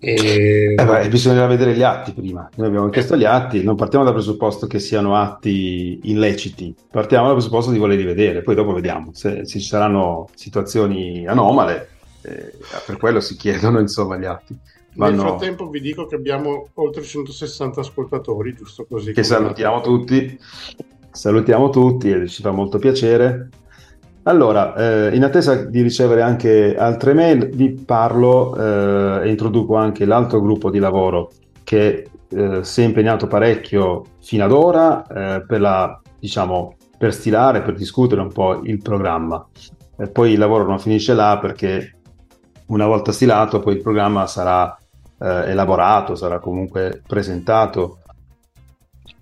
[0.00, 0.74] E...
[0.78, 2.48] Eh beh, bisogna vedere gli atti prima.
[2.54, 7.34] Noi abbiamo chiesto gli atti, non partiamo dal presupposto che siano atti illeciti, partiamo dal
[7.34, 11.88] presupposto di volerli vedere, poi dopo vediamo se, se ci saranno situazioni anomale,
[12.22, 12.52] eh,
[12.86, 14.56] per quello si chiedono insomma gli atti.
[14.94, 15.16] Vanno...
[15.16, 19.12] Nel frattempo vi dico che abbiamo oltre 160 ascoltatori, giusto così.
[19.12, 20.38] Che salutiamo tutti,
[21.10, 23.48] salutiamo tutti e ci fa molto piacere.
[24.24, 30.04] Allora, eh, in attesa di ricevere anche altre mail, vi parlo eh, e introduco anche
[30.04, 31.30] l'altro gruppo di lavoro
[31.64, 37.62] che eh, si è impegnato parecchio fino ad ora eh, per, la, diciamo, per stilare,
[37.62, 39.46] per discutere un po' il programma.
[40.12, 41.96] Poi il lavoro non finisce là perché
[42.66, 44.76] una volta stilato poi il programma sarà
[45.18, 47.98] eh, elaborato, sarà comunque presentato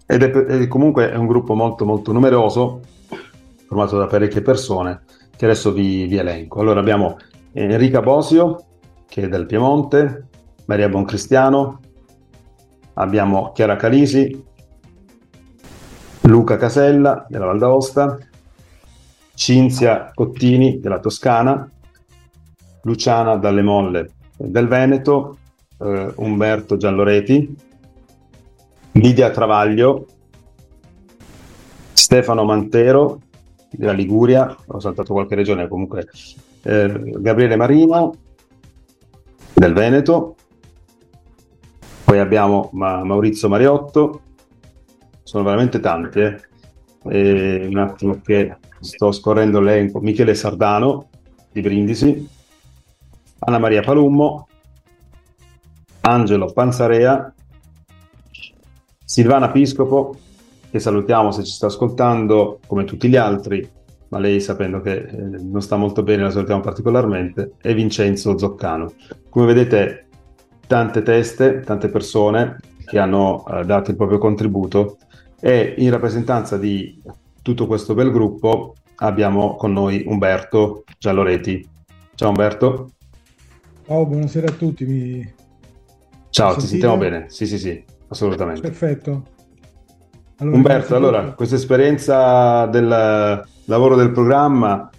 [0.06, 2.80] ed è, è, comunque è un gruppo molto molto numeroso,
[3.76, 5.02] formato da parecchie persone,
[5.36, 6.60] che adesso vi, vi elenco.
[6.60, 7.18] Allora abbiamo
[7.52, 8.64] Enrica Bosio,
[9.06, 10.28] che è del Piemonte,
[10.64, 11.80] Maria Boncristiano,
[12.94, 14.44] abbiamo Chiara Calisi,
[16.22, 18.18] Luca Casella della Val d'Aosta,
[19.34, 21.70] Cinzia Cottini della Toscana,
[22.82, 25.36] Luciana Dalle Molle del Veneto,
[25.78, 27.54] eh, Umberto Gialloreti,
[28.92, 30.06] Lidia Travaglio,
[31.92, 33.20] Stefano Mantero
[33.76, 36.08] della Liguria, ho saltato qualche regione comunque,
[36.62, 38.14] eh, Gabriele Marino
[39.52, 40.36] del Veneto,
[42.04, 44.20] poi abbiamo Ma- Maurizio Mariotto,
[45.22, 46.40] sono veramente tanti, eh.
[47.08, 51.08] E un attimo che sto scorrendo l'elenco, Michele Sardano
[51.52, 52.28] di Brindisi,
[53.40, 54.48] Anna Maria Palummo,
[56.00, 57.32] Angelo Panzarea,
[59.04, 60.16] Silvana Piscopo,
[60.70, 63.68] che salutiamo se ci sta ascoltando, come tutti gli altri,
[64.08, 68.92] ma lei sapendo che eh, non sta molto bene la salutiamo particolarmente, e Vincenzo Zoccano.
[69.28, 70.08] Come vedete,
[70.66, 74.98] tante teste, tante persone che hanno eh, dato il proprio contributo
[75.40, 77.00] e in rappresentanza di
[77.42, 81.68] tutto questo bel gruppo abbiamo con noi Umberto Gialloreti.
[82.14, 82.90] Ciao Umberto.
[83.86, 84.84] Ciao, buonasera a tutti.
[84.84, 85.34] Mi...
[86.30, 87.26] Ciao, ti sentiamo bene?
[87.28, 88.62] Sì, sì, sì, assolutamente.
[88.62, 89.34] Perfetto.
[90.38, 94.90] Allora, Umberto, allora, questa esperienza del lavoro del programma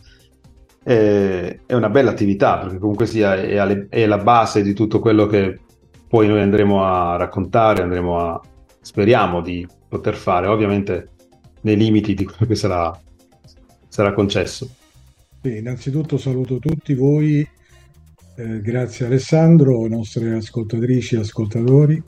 [0.82, 5.00] è, è, una bella attività, perché comunque sia è, alle, è la base di tutto
[5.00, 5.60] quello che
[6.08, 8.42] poi noi andremo a raccontare, andremo a,
[8.82, 11.10] speriamo di poter fare, ovviamente
[11.62, 13.00] nei limiti di quello che sarà,
[13.88, 14.68] sarà concesso.
[15.44, 17.48] Sì, innanzitutto saluto tutti voi,
[18.38, 22.02] eh, grazie Alessandro, nostre ascoltatrici e ascoltatori.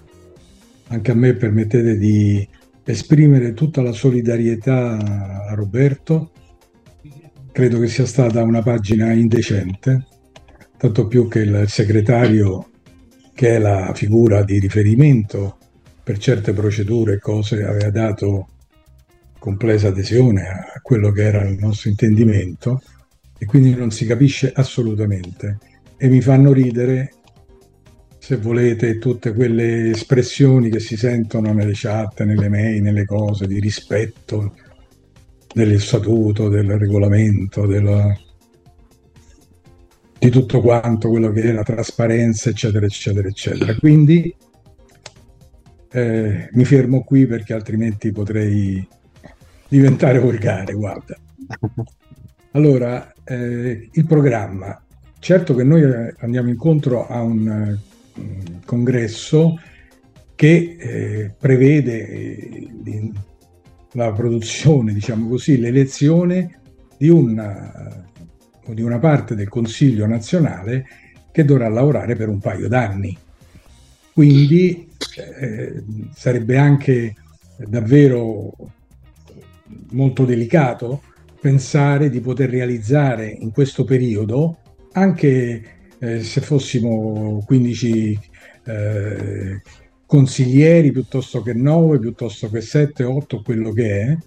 [0.87, 2.47] Anche a me permettete di
[2.91, 6.31] esprimere tutta la solidarietà a Roberto.
[7.51, 10.05] Credo che sia stata una pagina indecente,
[10.77, 12.69] tanto più che il segretario,
[13.33, 15.57] che è la figura di riferimento
[16.03, 18.47] per certe procedure e cose aveva dato
[19.37, 22.81] complessa adesione a quello che era il nostro intendimento
[23.37, 25.59] e quindi non si capisce assolutamente
[25.97, 27.13] e mi fanno ridere
[28.19, 33.59] se volete tutte quelle espressioni che si sentono nelle chat, nelle mail, nelle cose di
[33.59, 34.53] rispetto
[35.51, 38.15] del statuto, del regolamento, della,
[40.19, 43.73] di tutto quanto quello che è la trasparenza, eccetera, eccetera, eccetera.
[43.75, 44.35] Quindi
[45.91, 48.85] eh, mi fermo qui perché altrimenti potrei
[49.67, 51.15] diventare volgare, guarda.
[52.51, 54.83] Allora, eh, il programma.
[55.19, 55.83] Certo che noi
[56.19, 57.77] andiamo incontro a un
[58.19, 59.59] uh, congresso
[60.35, 63.11] che eh, prevede eh,
[63.93, 66.59] la produzione, diciamo così, l'elezione
[66.97, 68.05] di una,
[68.65, 70.85] di una parte del Consiglio nazionale
[71.31, 73.17] che dovrà lavorare per un paio d'anni.
[74.13, 74.87] Quindi
[75.39, 77.15] eh, sarebbe anche
[77.57, 78.53] davvero
[79.91, 81.01] molto delicato
[81.39, 84.57] pensare di poter realizzare in questo periodo,
[84.93, 88.19] anche eh, se fossimo 15
[88.65, 89.61] eh,
[90.05, 94.17] consiglieri piuttosto che 9, piuttosto che 7, 8, quello che è,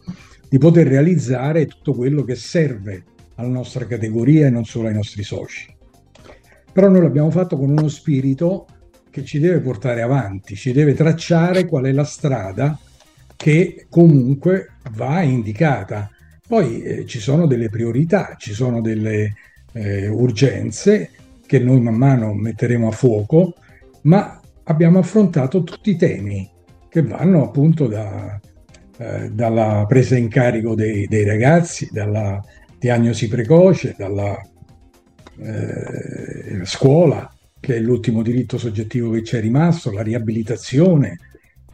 [0.49, 3.05] di poter realizzare tutto quello che serve
[3.37, 5.75] alla nostra categoria e non solo ai nostri soci.
[6.73, 8.67] Però noi l'abbiamo fatto con uno spirito
[9.11, 12.79] che ci deve portare avanti, ci deve tracciare qual è la strada
[13.37, 16.11] che comunque va indicata.
[16.47, 19.35] Poi eh, ci sono delle priorità, ci sono delle
[19.73, 21.11] eh, urgenze
[21.53, 23.53] che noi man mano metteremo a fuoco,
[24.05, 26.51] ma abbiamo affrontato tutti i temi
[26.89, 28.41] che vanno appunto da,
[28.97, 32.41] eh, dalla presa in carico dei, dei, ragazzi, dalla
[32.79, 34.35] diagnosi precoce, dalla
[35.41, 41.19] eh, scuola, che è l'ultimo diritto soggettivo che ci è rimasto, la riabilitazione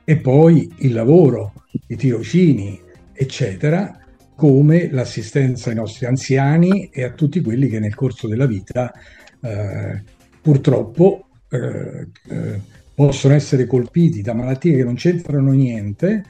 [0.03, 1.53] e poi il lavoro,
[1.87, 2.81] i tirocini,
[3.13, 3.97] eccetera,
[4.35, 8.93] come l'assistenza ai nostri anziani e a tutti quelli che nel corso della vita
[9.41, 10.03] eh,
[10.41, 12.61] purtroppo eh, eh,
[12.95, 16.25] possono essere colpiti da malattie che non c'entrano niente,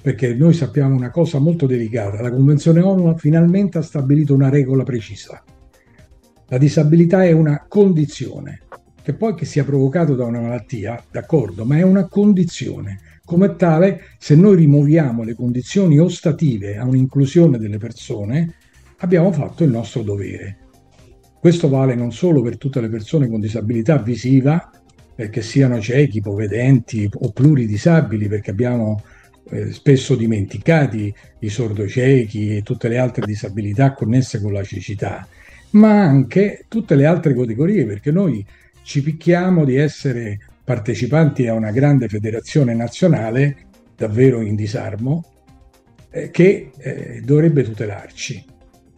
[0.00, 4.82] perché noi sappiamo una cosa molto delicata, la Convenzione ONU finalmente ha stabilito una regola
[4.82, 5.42] precisa.
[6.48, 8.62] La disabilità è una condizione,
[9.02, 12.98] che poi che sia provocato da una malattia, d'accordo, ma è una condizione.
[13.24, 18.54] Come tale, se noi rimuoviamo le condizioni ostative a un'inclusione delle persone,
[18.98, 20.58] abbiamo fatto il nostro dovere.
[21.42, 24.70] Questo vale non solo per tutte le persone con disabilità visiva,
[25.12, 29.02] perché siano ciechi, povedenti o pluridisabili, perché abbiamo
[29.50, 35.26] eh, spesso dimenticati, i sordociechi e tutte le altre disabilità connesse con la cecità,
[35.70, 38.46] ma anche tutte le altre categorie, perché noi
[38.82, 43.56] ci picchiamo di essere partecipanti a una grande federazione nazionale,
[43.96, 45.24] davvero in disarmo,
[46.08, 48.51] eh, che eh, dovrebbe tutelarci.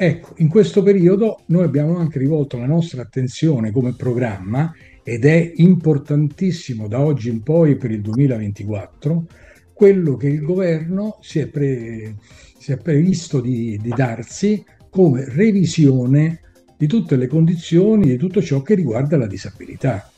[0.04, 4.70] Ecco, in questo periodo noi abbiamo anche rivolto la nostra attenzione come programma,
[5.02, 9.26] ed è importantissimo da oggi in poi per il 2024,
[9.72, 12.16] quello che il governo si è, pre,
[12.58, 16.40] si è previsto di, di darsi come revisione
[16.76, 20.12] di tutte le condizioni, di tutto ciò che riguarda la disabilità.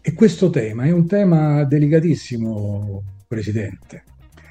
[0.00, 4.02] E questo tema è un tema delicatissimo, Presidente.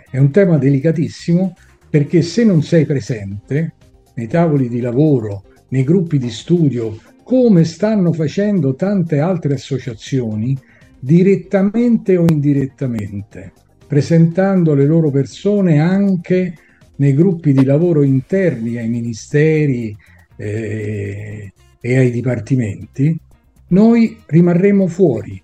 [0.10, 1.56] È un tema delicatissimo
[1.90, 3.74] perché se non sei presente
[4.16, 10.58] nei tavoli di lavoro, nei gruppi di studio, come stanno facendo tante altre associazioni,
[11.00, 13.52] direttamente o indirettamente,
[13.88, 16.56] presentando le loro persone anche
[16.98, 19.96] nei gruppi di lavoro interni ai ministeri
[20.38, 23.20] eh, e ai dipartimenti,
[23.68, 25.42] noi rimarremo fuori,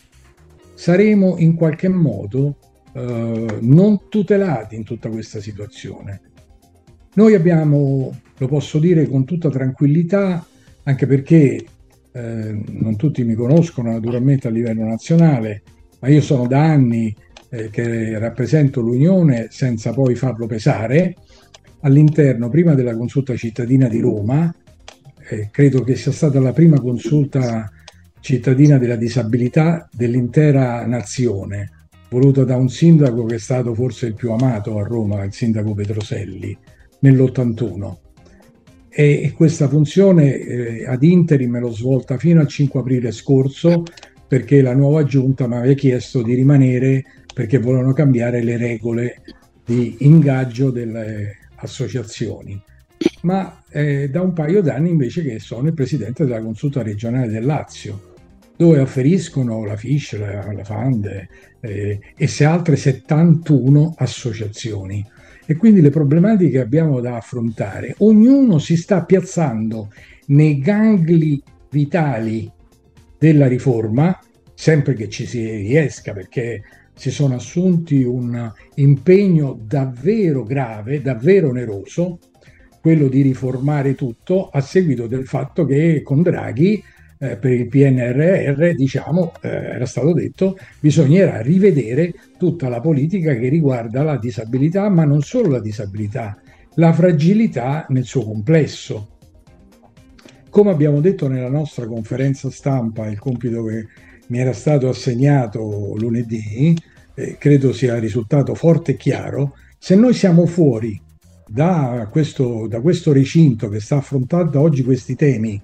[0.73, 2.57] saremo in qualche modo
[2.93, 6.21] eh, non tutelati in tutta questa situazione.
[7.13, 10.45] Noi abbiamo, lo posso dire con tutta tranquillità,
[10.83, 11.65] anche perché
[12.13, 15.61] eh, non tutti mi conoscono naturalmente a livello nazionale,
[15.99, 17.13] ma io sono da anni
[17.49, 21.15] eh, che rappresento l'Unione senza poi farlo pesare
[21.81, 24.53] all'interno prima della consulta cittadina di Roma,
[25.29, 27.69] eh, credo che sia stata la prima consulta
[28.21, 31.71] cittadina della disabilità dell'intera nazione,
[32.09, 35.73] voluta da un sindaco che è stato forse il più amato a Roma, il sindaco
[35.73, 36.57] Petroselli,
[37.01, 37.95] nell'81.
[38.89, 43.83] E, questa funzione eh, ad interim l'ho svolta fino al 5 aprile scorso
[44.27, 49.21] perché la nuova giunta mi aveva chiesto di rimanere perché volevano cambiare le regole
[49.63, 52.61] di ingaggio delle associazioni.
[53.21, 57.45] Ma eh, da un paio d'anni invece che sono il presidente della consulta regionale del
[57.45, 58.09] Lazio
[58.61, 61.27] dove afferiscono la FISH, la, la FAND
[61.61, 65.03] eh, e se altre 71 associazioni.
[65.51, 69.91] E quindi le problematiche che abbiamo da affrontare, ognuno si sta piazzando
[70.27, 72.49] nei gangli vitali
[73.17, 74.17] della riforma,
[74.53, 82.19] sempre che ci si riesca, perché si sono assunti un impegno davvero grave, davvero oneroso,
[82.79, 86.81] quello di riformare tutto a seguito del fatto che con Draghi
[87.21, 93.47] eh, per il PNRR, diciamo, eh, era stato detto, bisognerà rivedere tutta la politica che
[93.47, 96.41] riguarda la disabilità, ma non solo la disabilità,
[96.75, 99.17] la fragilità nel suo complesso.
[100.49, 103.85] Come abbiamo detto nella nostra conferenza stampa, il compito che
[104.27, 106.75] mi era stato assegnato lunedì,
[107.13, 110.99] eh, credo sia risultato forte e chiaro, se noi siamo fuori
[111.47, 115.61] da questo, da questo recinto che sta affrontando oggi questi temi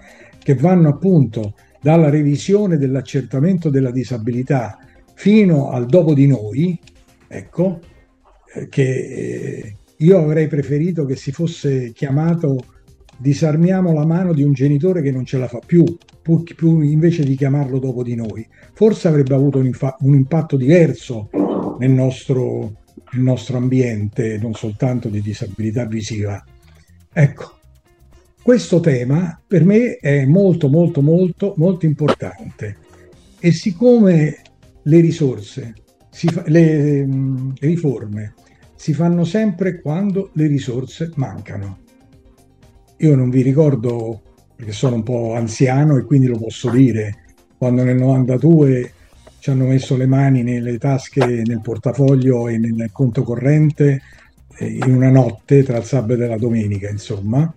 [0.47, 4.77] che vanno appunto dalla revisione dell'accertamento della disabilità
[5.13, 6.79] fino al dopo di noi,
[7.27, 7.81] ecco,
[8.53, 12.63] eh, che eh, io avrei preferito che si fosse chiamato
[13.17, 15.83] disarmiamo la mano di un genitore che non ce la fa più,
[16.21, 18.47] più invece di chiamarlo dopo di noi.
[18.71, 21.29] Forse avrebbe avuto un, infa- un impatto diverso
[21.77, 26.41] nel nostro, nel nostro ambiente, non soltanto di disabilità visiva.
[27.11, 27.56] Ecco,
[28.47, 32.77] questo tema per me è molto molto molto molto importante
[33.41, 34.37] e siccome
[34.83, 35.73] le risorse,
[36.11, 38.35] fa, le, le riforme
[38.73, 41.79] si fanno sempre quando le risorse mancano.
[42.99, 44.21] Io non vi ricordo,
[44.55, 47.25] perché sono un po' anziano e quindi lo posso dire,
[47.57, 48.91] quando nel 92
[49.39, 54.01] ci hanno messo le mani nelle tasche, nel portafoglio e nel conto corrente
[54.57, 57.53] eh, in una notte tra il sabato e la domenica, insomma,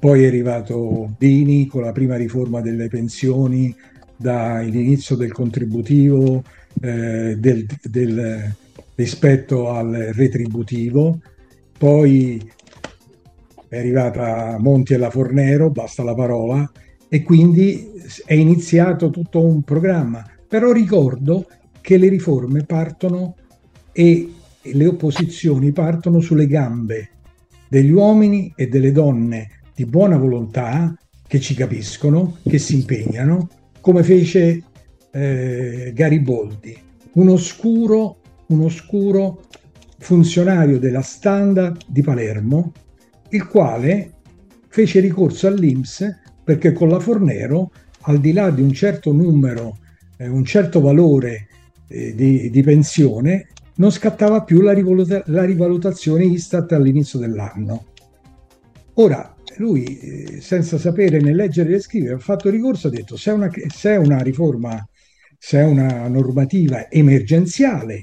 [0.00, 3.76] poi è arrivato Dini con la prima riforma delle pensioni
[4.16, 6.42] dall'inizio del contributivo
[6.80, 8.54] eh, del, del,
[8.94, 11.20] rispetto al retributivo.
[11.76, 12.50] Poi
[13.68, 16.70] è arrivata Monti e la Fornero, basta la parola,
[17.06, 17.92] e quindi
[18.24, 20.26] è iniziato tutto un programma.
[20.48, 21.46] Però ricordo
[21.82, 23.36] che le riforme partono
[23.92, 24.32] e
[24.62, 27.10] le opposizioni partono sulle gambe
[27.68, 30.94] degli uomini e delle donne di buona volontà
[31.26, 33.48] che ci capiscono, che si impegnano,
[33.80, 34.62] come fece
[35.12, 36.76] eh, Gariboldi,
[37.12, 38.18] un oscuro,
[38.48, 39.42] un oscuro
[39.98, 42.72] funzionario della Standard di Palermo,
[43.30, 44.14] il quale
[44.68, 47.70] fece ricorso all'Inps perché con la Fornero,
[48.02, 49.78] al di là di un certo numero,
[50.16, 51.48] eh, un certo valore
[51.86, 57.84] eh, di, di pensione, non scattava più la, rivaluta- la rivalutazione Istat all'inizio dell'anno.
[58.94, 63.30] Ora, lui, eh, senza sapere né leggere né scrivere, ha fatto ricorso ha detto se
[63.30, 64.84] è una, se è una riforma,
[65.38, 68.02] se è una normativa emergenziale,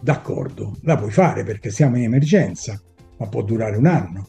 [0.00, 2.80] d'accordo, la puoi fare perché siamo in emergenza,
[3.18, 4.28] ma può durare un anno,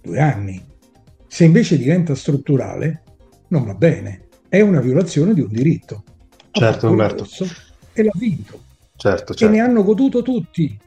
[0.00, 0.62] due anni.
[1.26, 3.02] Se invece diventa strutturale,
[3.48, 6.04] non va bene, è una violazione di un diritto.
[6.50, 7.26] Certo, Umberto.
[7.94, 8.60] E l'ha vinto.
[8.96, 9.44] Certo, certo.
[9.46, 10.78] E ne hanno goduto tutti.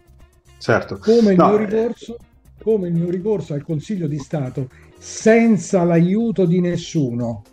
[0.59, 0.97] Certo.
[0.99, 2.17] Come il, no, mio ricorso,
[2.61, 4.69] come il mio ricorso al Consiglio di Stato,
[5.08, 7.43] senza l'aiuto di nessuno,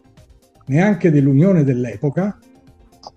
[0.68, 2.38] neanche dell'Unione dell'epoca,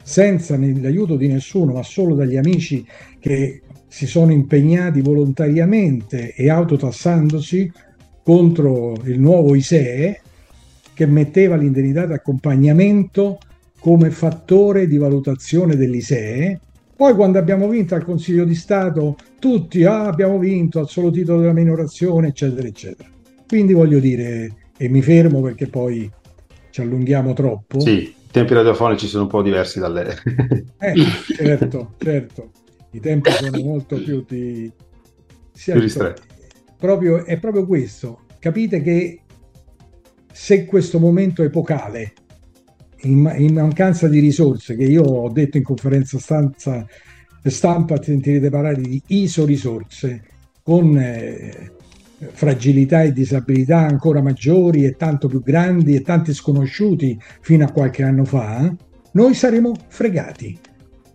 [0.04, 2.86] senza l'aiuto di nessuno, ma solo dagli amici
[3.18, 7.72] che si sono impegnati volontariamente e autotassandosi
[8.24, 10.20] contro il nuovo ISEE
[10.94, 13.38] che metteva l'indennità di accompagnamento
[13.80, 16.60] come fattore di valutazione dell'ISEE.
[16.94, 21.40] Poi quando abbiamo vinto al Consiglio di Stato, tutti ah, abbiamo vinto al solo titolo
[21.40, 23.14] della minorazione, eccetera, eccetera.
[23.56, 26.12] Quindi voglio dire, e mi fermo perché poi
[26.72, 27.80] ci allunghiamo troppo.
[27.80, 30.14] Sì, i tempi radiofonici sono un po' diversi dalle...
[30.78, 30.94] eh,
[31.38, 32.52] certo, certo.
[32.92, 34.70] I tempi sono molto più, di...
[35.54, 36.22] più ristretti.
[36.78, 38.24] Proprio, è proprio questo.
[38.40, 39.22] Capite che
[40.34, 42.12] se questo momento epocale,
[43.04, 46.86] in, in, mancanza di risorse, che io ho detto in conferenza stanza,
[47.42, 50.24] stampa, sentirete parlare di ISO risorse,
[50.62, 51.72] con eh,
[52.32, 58.04] fragilità e disabilità ancora maggiori e tanto più grandi e tanti sconosciuti fino a qualche
[58.04, 58.74] anno fa,
[59.12, 60.58] noi saremo fregati.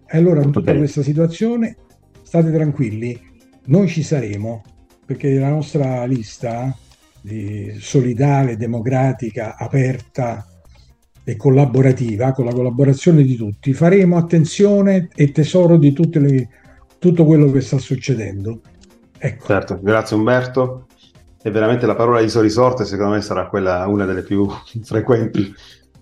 [0.07, 1.77] E allora in tutta questa situazione
[2.23, 3.19] state tranquilli,
[3.67, 4.63] noi ci saremo
[5.05, 6.75] perché la nostra lista
[7.79, 10.47] solidale, democratica, aperta
[11.23, 16.49] e collaborativa, con la collaborazione di tutti, faremo attenzione e tesoro di le,
[16.99, 18.61] tutto quello che sta succedendo.
[19.19, 19.47] Ecco.
[19.47, 20.87] Certo, grazie Umberto.
[21.43, 24.47] E veramente la parola isorisorte secondo me sarà quella, una delle più
[24.82, 25.55] frequenti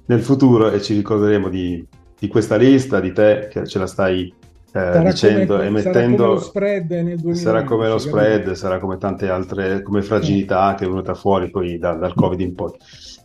[0.07, 1.87] nel futuro e ci ricorderemo di,
[2.19, 4.33] di questa lista, di te che ce la stai
[4.73, 8.99] eh, dicendo come, e mettendo sarà come lo spread, sarà come, lo spread sarà come
[8.99, 12.73] tante altre come fragilità che è venuta fuori poi da, dal covid in poi.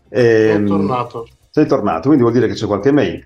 [0.07, 1.27] E, sono tornato.
[1.49, 3.25] sei tornato quindi vuol dire che c'è qualche mail.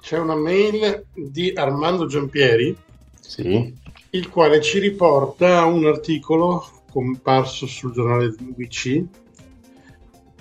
[0.00, 2.76] C'è una mail di Armando Giampieri
[3.18, 3.74] sì.
[4.10, 6.62] il quale ci riporta un articolo
[6.94, 9.04] comparso sul giornale WC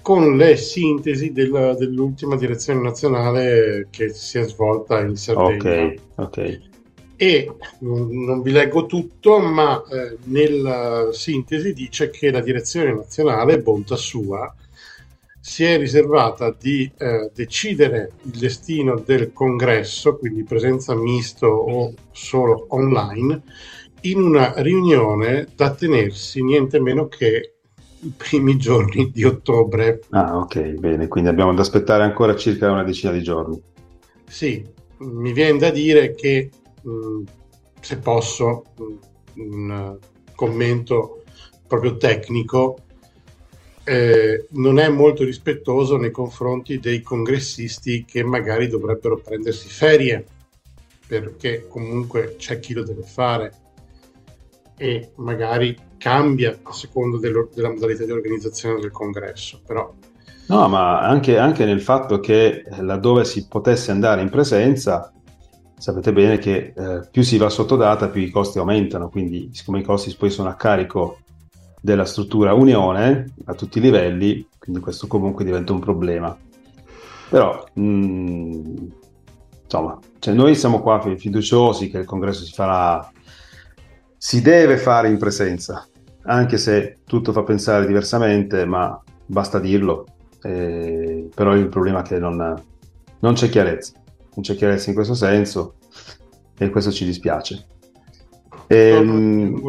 [0.03, 5.93] con le sintesi del, dell'ultima direzione nazionale che si è svolta in Sardegna.
[6.15, 6.71] Ok, ok
[7.15, 7.49] e
[7.79, 13.95] non, non vi leggo tutto, ma eh, nella sintesi dice che la direzione nazionale, bontà
[13.95, 14.53] sua,
[15.39, 22.65] si è riservata di eh, decidere il destino del congresso, quindi presenza misto o solo
[22.69, 23.41] online,
[24.03, 27.55] in una riunione da tenersi niente meno che
[27.99, 30.01] i primi giorni di ottobre.
[30.09, 33.61] Ah, ok, bene, quindi abbiamo da aspettare ancora circa una decina di giorni.
[34.25, 34.65] Sì,
[34.99, 36.49] mi viene da dire che
[36.87, 37.23] Mm,
[37.79, 38.63] se posso,
[39.35, 39.97] un
[40.35, 41.23] commento
[41.65, 42.77] proprio tecnico,
[43.85, 50.25] eh, non è molto rispettoso nei confronti dei congressisti che magari dovrebbero prendersi ferie,
[51.07, 53.53] perché comunque c'è chi lo deve fare
[54.77, 59.93] e magari cambia a seconda della modalità di organizzazione del congresso, però
[60.45, 65.11] No, ma anche, anche, nel fatto che laddove si potesse andare in presenza,
[65.77, 69.79] sapete bene che eh, più si va sotto data più i costi aumentano, quindi siccome
[69.79, 71.19] i costi poi sono a carico
[71.79, 76.37] della struttura unione a tutti i livelli, quindi questo comunque diventa un problema.
[77.29, 78.75] Però, mh, mm,
[79.63, 83.11] insomma, cioè noi siamo qua fiduciosi che il congresso si farà,
[84.23, 85.85] si deve fare in presenza,
[86.23, 90.05] anche se tutto fa pensare diversamente, ma basta dirlo.
[90.41, 92.61] Eh, però il problema è che non,
[93.19, 94.01] non c'è chiarezza
[94.35, 95.75] non c'è chiarezza in questo senso
[96.57, 97.65] e questo ci dispiace.
[98.67, 99.61] Ehm,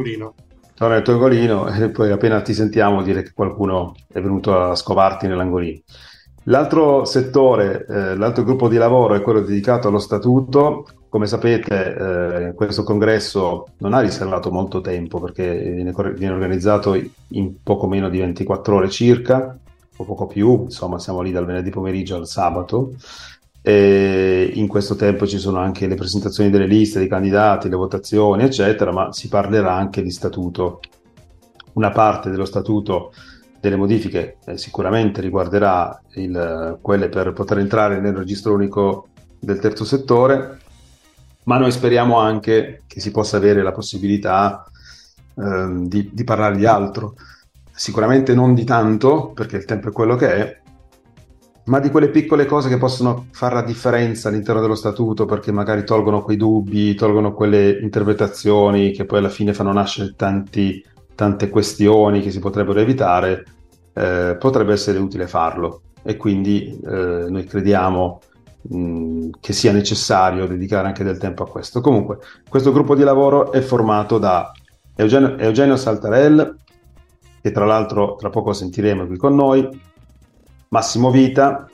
[0.75, 4.75] torna nel tuo angolino e poi appena ti sentiamo dire che qualcuno è venuto a
[4.75, 5.81] scovarti nell'angolino.
[6.45, 10.87] L'altro settore, eh, l'altro gruppo di lavoro è quello dedicato allo statuto.
[11.15, 17.63] Come sapete, eh, questo congresso non ha riservato molto tempo perché viene, viene, organizzato in
[17.63, 19.57] poco meno di 24 ore circa,
[19.97, 22.95] o poco più, insomma siamo lì dal venerdì pomeriggio al sabato.
[23.63, 28.43] E in questo tempo ci sono anche le presentazioni delle liste dei candidati, le votazioni,
[28.43, 30.81] eccetera, ma si parlerà anche di statuto.
[31.75, 33.13] Una parte dello statuto
[33.61, 39.07] delle modifiche eh, sicuramente riguarderà il, quelle per poter entrare nel registro unico
[39.39, 40.63] del terzo settore
[41.45, 44.65] ma noi speriamo anche che si possa avere la possibilità
[45.37, 47.15] eh, di, di parlare di altro.
[47.73, 50.61] Sicuramente non di tanto, perché il tempo è quello che è,
[51.65, 55.85] ma di quelle piccole cose che possono fare la differenza all'interno dello statuto perché magari
[55.85, 60.85] tolgono quei dubbi, tolgono quelle interpretazioni che poi alla fine fanno nascere tanti,
[61.15, 63.45] tante questioni che si potrebbero evitare,
[63.95, 68.21] eh, potrebbe essere utile farlo e quindi eh, noi crediamo
[68.69, 71.81] mh, che sia necessario dedicare anche del tempo a questo.
[71.81, 74.53] Comunque, questo gruppo di lavoro è formato da
[74.97, 76.57] Eugenio, Eugenio Saltarel,
[77.41, 79.69] che tra l'altro tra poco sentiremo qui con noi,
[80.69, 81.69] Massimo Vita,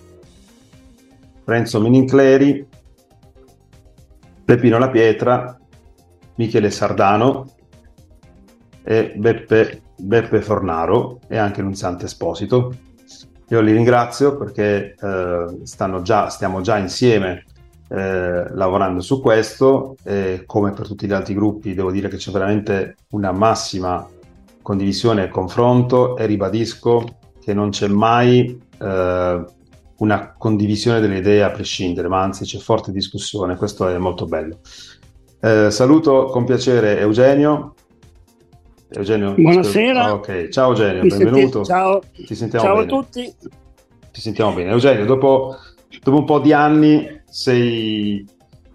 [1.45, 2.67] Renzo Menincleri,
[4.45, 5.59] Peppino La Pietra,
[6.35, 7.55] Michele Sardano
[8.83, 12.75] e Beppe, Beppe Fornaro e anche Nunziante Esposito.
[13.51, 17.45] Io li ringrazio perché eh, già, stiamo già insieme
[17.89, 22.31] eh, lavorando su questo e come per tutti gli altri gruppi devo dire che c'è
[22.31, 24.09] veramente una massima
[24.63, 27.05] condivisione e confronto e ribadisco
[27.41, 29.45] che non c'è mai eh,
[29.97, 34.61] una condivisione delle idee a prescindere, ma anzi c'è forte discussione, questo è molto bello.
[35.41, 37.75] Eh, saluto con piacere Eugenio.
[38.93, 40.05] Eugenio Buonasera.
[40.05, 41.63] Ah, ok, ciao Eugenio, Mi benvenuto.
[41.63, 42.51] Senti...
[42.51, 43.33] Ciao, ciao a tutti.
[44.11, 44.71] Ci sentiamo bene.
[44.71, 45.57] Eugenio, dopo,
[46.03, 48.27] dopo un po' di anni sei,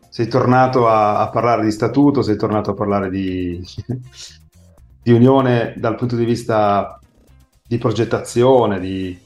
[0.07, 3.61] sei tornato a, a, parlare di statuto, sei tornato a parlare di,
[5.03, 6.97] di unione dal punto di vista
[7.67, 9.17] di progettazione, di,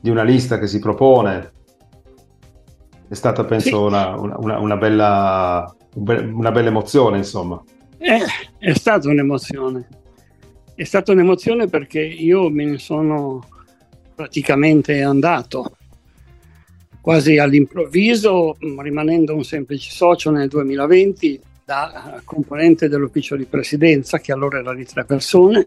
[0.00, 1.52] di una lista che si propone.
[3.08, 3.74] È stata, penso, sì.
[3.74, 7.60] una, una, una, bella, una bella emozione, insomma.
[7.98, 8.22] È,
[8.58, 9.98] è stata un'emozione.
[10.80, 13.46] È stata un'emozione perché io me ne sono
[14.14, 15.76] praticamente andato
[17.02, 24.60] quasi all'improvviso, rimanendo un semplice socio nel 2020 da componente dell'ufficio di presidenza, che allora
[24.60, 25.66] era di tre persone,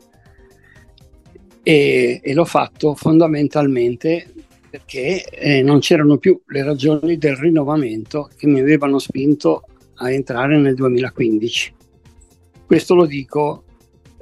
[1.61, 4.34] e, e l'ho fatto fondamentalmente
[4.68, 9.61] perché eh, non c'erano più le ragioni del rinnovamento che mi avevano spinto
[9.97, 11.76] a entrare nel 2015.
[12.66, 13.62] Questo lo dico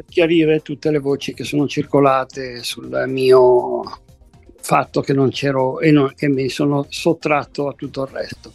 [0.08, 3.82] chiarire tutte le voci che sono circolate sul mio
[4.60, 8.54] fatto che non c'ero e non, che mi sono sottratto a tutto il resto.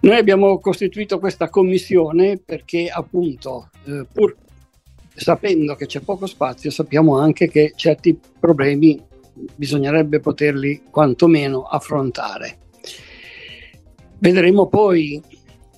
[0.00, 4.36] Noi abbiamo costituito questa commissione perché appunto eh, pur
[5.16, 9.02] sapendo che c'è poco spazio, sappiamo anche che certi problemi
[9.54, 12.58] bisognerebbe poterli quantomeno affrontare.
[14.18, 15.20] Vedremo poi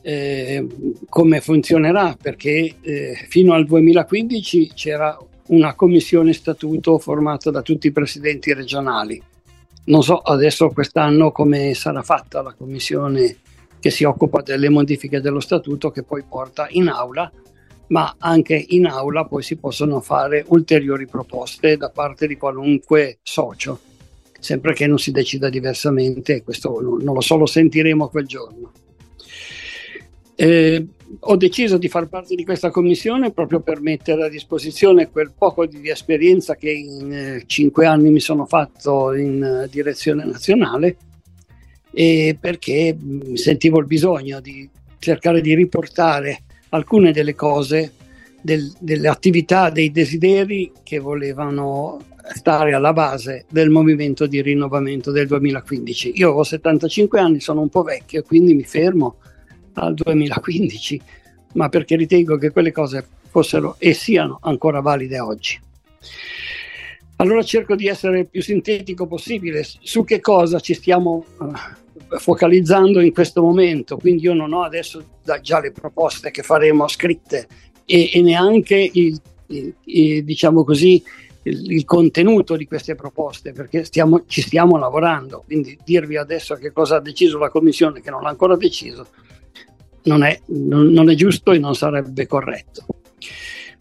[0.08, 0.66] eh,
[1.10, 5.14] come funzionerà perché eh, fino al 2015 c'era
[5.48, 9.22] una commissione statuto formata da tutti i presidenti regionali.
[9.84, 13.36] Non so adesso quest'anno come sarà fatta la commissione
[13.78, 17.30] che si occupa delle modifiche dello statuto che poi porta in aula
[17.88, 23.78] ma anche in aula poi si possono fare ulteriori proposte da parte di qualunque socio,
[24.40, 28.72] sempre che non si decida diversamente, questo non lo so, lo sentiremo quel giorno.
[30.40, 30.86] Eh,
[31.18, 35.66] ho deciso di far parte di questa commissione proprio per mettere a disposizione quel poco
[35.66, 40.96] di esperienza che in eh, cinque anni mi sono fatto in eh, direzione nazionale
[41.90, 44.70] e perché mh, sentivo il bisogno di
[45.00, 47.94] cercare di riportare alcune delle cose,
[48.40, 51.98] del, delle attività, dei desideri che volevano
[52.32, 56.12] stare alla base del movimento di rinnovamento del 2015.
[56.14, 59.16] Io ho 75 anni, sono un po' vecchio, quindi mi fermo
[59.80, 61.00] al 2015,
[61.54, 65.60] ma perché ritengo che quelle cose fossero e siano ancora valide oggi.
[67.16, 73.00] Allora cerco di essere il più sintetico possibile su che cosa ci stiamo uh, focalizzando
[73.00, 75.04] in questo momento, quindi io non ho adesso
[75.42, 77.48] già le proposte che faremo scritte
[77.84, 81.02] e, e neanche il, il, il, diciamo così,
[81.42, 86.96] il, contenuto di queste proposte, perché stiamo, ci stiamo lavorando, quindi dirvi adesso che cosa
[86.96, 89.06] ha deciso la Commissione che non l'ha ancora deciso
[90.04, 92.86] non è, non, è giusto e non sarebbe corretto.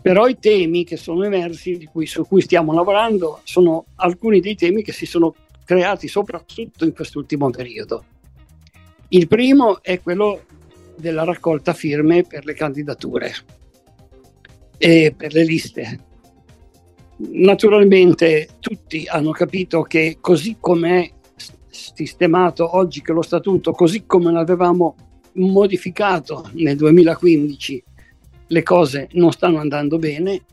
[0.02, 4.84] Però i temi che sono emersi, cui, su cui stiamo lavorando, sono alcuni dei temi
[4.84, 5.34] che si sono
[5.66, 8.06] creati soprattutto in quest'ultimo periodo.
[9.10, 10.44] Il primo è quello
[10.98, 13.34] della raccolta firme per le candidature
[14.78, 16.00] e per le liste.
[17.18, 21.12] Naturalmente tutti hanno capito che così come è
[21.70, 24.96] sistemato oggi che lo statuto, così come l'avevamo
[25.38, 27.84] modificato nel 2015,
[28.48, 30.44] le cose non stanno andando bene.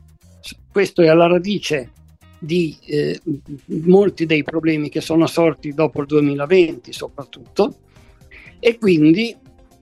[0.71, 1.91] Questo è alla radice
[2.39, 3.21] di eh,
[3.67, 7.77] molti dei problemi che sono sorti dopo il 2020 soprattutto
[8.59, 9.35] e quindi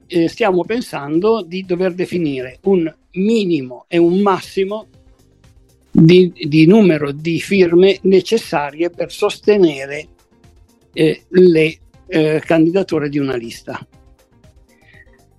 [0.06, 4.86] eh, stiamo pensando di dover definire un minimo e un massimo
[5.90, 10.08] di, di numero di firme necessarie per sostenere
[10.92, 13.86] eh, le eh, candidature di una lista.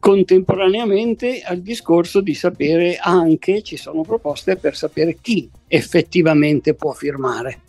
[0.03, 7.61] Contemporaneamente al discorso di sapere anche, ci sono proposte per sapere chi effettivamente può firmare,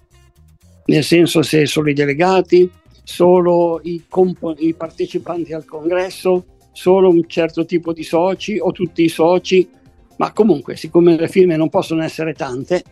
[0.86, 2.68] nel senso se solo i delegati,
[3.04, 9.04] solo i, comp- i partecipanti al congresso, solo un certo tipo di soci o tutti
[9.04, 9.68] i soci
[10.16, 12.82] ma comunque siccome le firme non possono essere tante,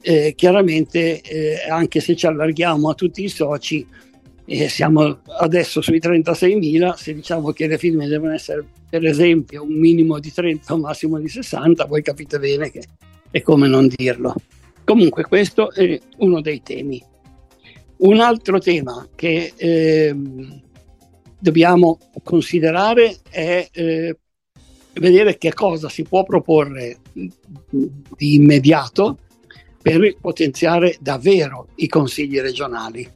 [0.00, 3.86] eh, chiaramente eh, anche se ci allarghiamo a tutti i soci,
[4.46, 9.78] eh, siamo adesso sui 36.000, se diciamo che le firme devono essere per esempio un
[9.78, 12.82] minimo di 30 o un massimo di 60, voi capite bene che
[13.30, 14.34] è come non dirlo.
[14.84, 17.02] Comunque questo è uno dei temi.
[17.96, 20.60] Un altro tema che ehm,
[21.38, 24.18] dobbiamo considerare è eh,
[24.92, 29.18] vedere che cosa si può proporre di immediato
[29.80, 33.06] per potenziare davvero i consigli regionali,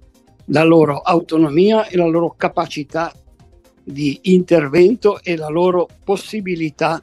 [0.48, 3.12] la loro autonomia e la loro capacità
[3.82, 7.02] di intervento e la loro possibilità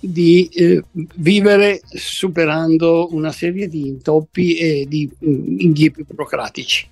[0.00, 0.82] di eh,
[1.16, 6.88] vivere superando una serie di intoppi e di mm, inghippi burocratici.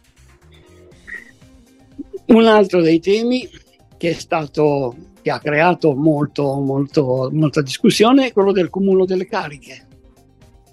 [2.27, 3.49] Un altro dei temi
[3.97, 9.87] che stato che ha creato molto, molto, molta discussione è quello del cumulo delle cariche.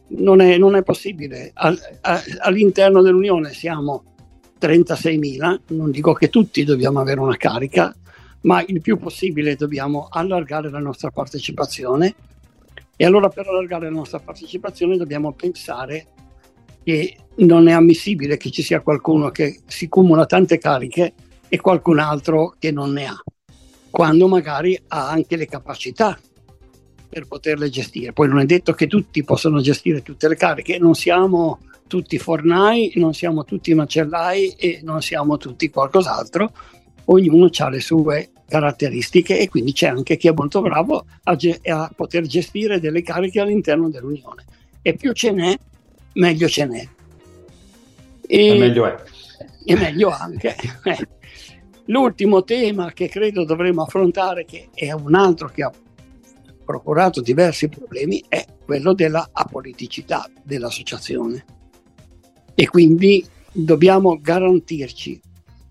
[0.10, 1.52] Non è, non è possibile.
[1.56, 4.04] All, a, all'interno dell'Unione siamo
[4.60, 7.96] 36.000, non dico che tutti dobbiamo avere una carica,
[8.42, 12.16] ma il più possibile dobbiamo allargare la nostra partecipazione
[12.96, 16.08] e allora per allargare la nostra partecipazione dobbiamo pensare
[16.84, 21.14] che non è ammissibile che ci sia qualcuno che si cumula tante cariche
[21.48, 23.22] e qualcun altro che non ne ha
[23.90, 26.16] quando magari ha anche le capacità
[27.10, 28.14] per poterle gestire.
[28.14, 32.92] Poi non è detto che tutti possano gestire tutte le cariche, non siamo tutti fornai,
[32.96, 36.52] non siamo tutti macellai e non siamo tutti qualcos'altro,
[37.06, 41.60] ognuno ha le sue caratteristiche e quindi c'è anche chi è molto bravo a, ge-
[41.64, 44.46] a poter gestire delle cariche all'interno dell'Unione.
[44.82, 45.58] E più ce n'è,
[46.14, 46.88] meglio ce n'è.
[48.28, 49.04] E, e meglio è.
[49.66, 50.56] E meglio anche.
[51.86, 55.72] L'ultimo tema che credo dovremo affrontare, che è un altro che ha
[56.66, 61.46] procurato diversi problemi, è quello della apoliticità dell'associazione.
[62.60, 65.22] E quindi dobbiamo garantirci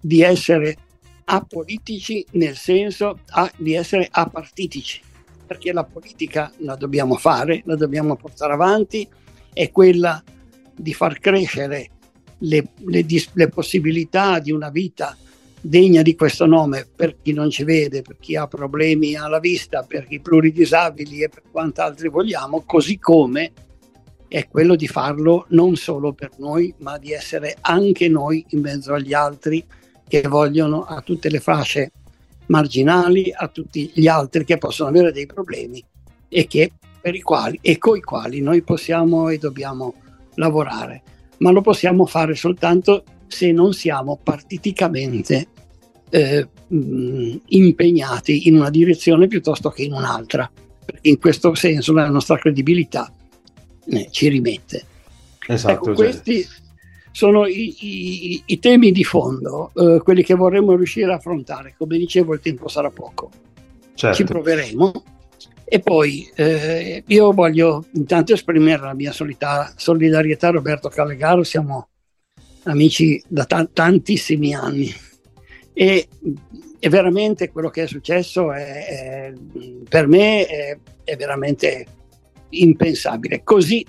[0.01, 0.77] di essere
[1.25, 5.01] apolitici nel senso a, di essere apartitici,
[5.45, 9.05] perché la politica la dobbiamo fare, la dobbiamo portare avanti,
[9.53, 10.23] è quella
[10.77, 11.91] di far crescere
[12.39, 15.17] le, le, le possibilità di una vita
[15.61, 19.83] degna di questo nome per chi non ci vede, per chi ha problemi alla vista,
[19.83, 23.51] per i pluridisabili e per quant'altri vogliamo, così come
[24.29, 28.93] è quello di farlo non solo per noi, ma di essere anche noi in mezzo
[28.93, 29.65] agli altri
[30.09, 31.93] che vogliono a tutte le fasce
[32.47, 35.83] marginali, a tutti gli altri che possono avere dei problemi
[36.29, 39.95] e che per i quali e coi quali noi possiamo e dobbiamo
[40.35, 41.03] lavorare,
[41.39, 45.49] ma lo possiamo fare soltanto se non siamo partiticamente
[46.11, 50.51] eh, impegnati in una direzione piuttosto che in un'altra,
[50.85, 53.11] perché in questo senso la nostra credibilità
[53.89, 54.85] eh, ci rimette.
[55.47, 56.47] Esatto, ecco, questi
[57.13, 61.75] sono i, i, i, temi di fondo, eh, quelli che vorremmo riuscire a affrontare.
[61.77, 63.31] Come dicevo, il tempo sarà poco.
[63.95, 64.17] Certo.
[64.17, 65.05] Ci proveremo.
[65.65, 71.89] E poi eh, io voglio intanto esprimere la mia solita, solidarietà a Roberto Callegaro, siamo
[72.65, 74.93] amici da t- tantissimi anni
[75.73, 76.09] e,
[76.79, 79.33] e, veramente quello che è successo è, è,
[79.89, 81.87] per me è, è veramente
[82.51, 83.85] impensabile, così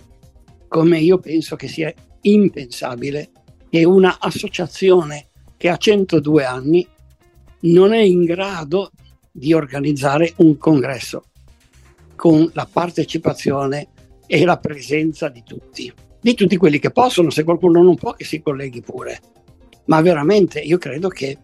[0.68, 3.30] come io penso che sia impensabile
[3.70, 5.28] che una associazione
[5.58, 6.88] che ha 102 anni
[7.62, 8.91] non è in grado
[9.32, 11.24] di organizzare un congresso
[12.16, 13.88] con la partecipazione
[14.26, 18.26] e la presenza di tutti, di tutti quelli che possono, se qualcuno non può che
[18.26, 19.20] si colleghi pure.
[19.86, 21.38] Ma veramente io credo che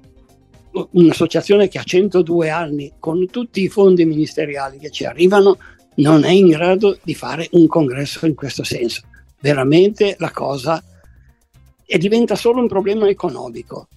[0.91, 5.57] un'associazione che ha 102 anni con tutti i fondi ministeriali che ci arrivano
[5.96, 9.02] non è in grado di fare un congresso in questo senso.
[9.39, 10.82] Veramente la cosa
[11.86, 13.88] e diventa solo un problema economico.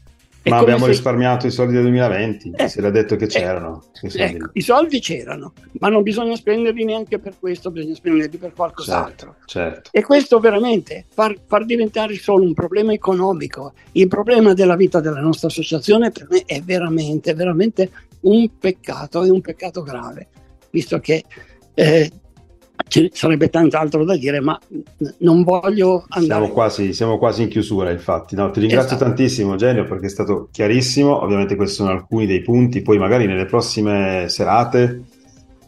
[0.44, 0.90] Ma abbiamo se...
[0.90, 3.82] risparmiato i soldi del 2020, eh, si era detto che eh, c'erano.
[4.00, 8.52] Eh, ecco, I soldi c'erano, ma non bisogna spenderli neanche per questo, bisogna spenderli per
[8.52, 9.36] qualcos'altro.
[9.44, 9.90] Certo, certo.
[9.92, 15.20] E questo veramente, far, far, diventare solo un problema economico, il problema della vita della
[15.20, 17.90] nostra associazione per me è veramente, veramente
[18.20, 20.28] un peccato e un peccato grave,
[20.70, 21.24] visto che
[21.76, 22.10] eh,
[22.88, 24.58] ci sarebbe tant'altro da dire, ma
[25.18, 26.40] non voglio andare.
[26.40, 28.34] Siamo quasi, siamo quasi in chiusura, infatti.
[28.34, 29.04] No, ti ringrazio esatto.
[29.04, 31.22] tantissimo, Genio, perché è stato chiarissimo.
[31.22, 32.82] Ovviamente, questi sono alcuni dei punti.
[32.82, 35.02] Poi, magari nelle prossime serate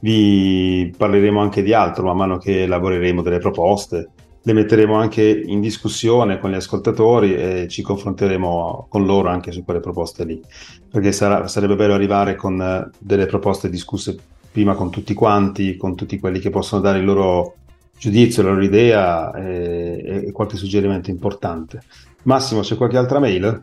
[0.01, 4.09] vi parleremo anche di altro, man mano che lavoreremo delle proposte.
[4.41, 9.63] Le metteremo anche in discussione con gli ascoltatori e ci confronteremo con loro anche su
[9.63, 10.41] quelle proposte lì.
[10.91, 14.17] Perché sarà, sarebbe bello arrivare con delle proposte discusse
[14.59, 17.55] prima con tutti quanti, con tutti quelli che possono dare il loro
[17.97, 21.81] giudizio, la loro idea e, e qualche suggerimento importante.
[22.25, 23.63] Massimo, c'è qualche altra mail?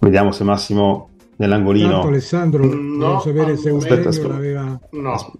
[0.00, 1.92] Vediamo se Massimo nell'angolino.
[1.92, 5.32] Tanto Alessandro, no, volevo sapere se Eugenio aspetta, l'aveva, no.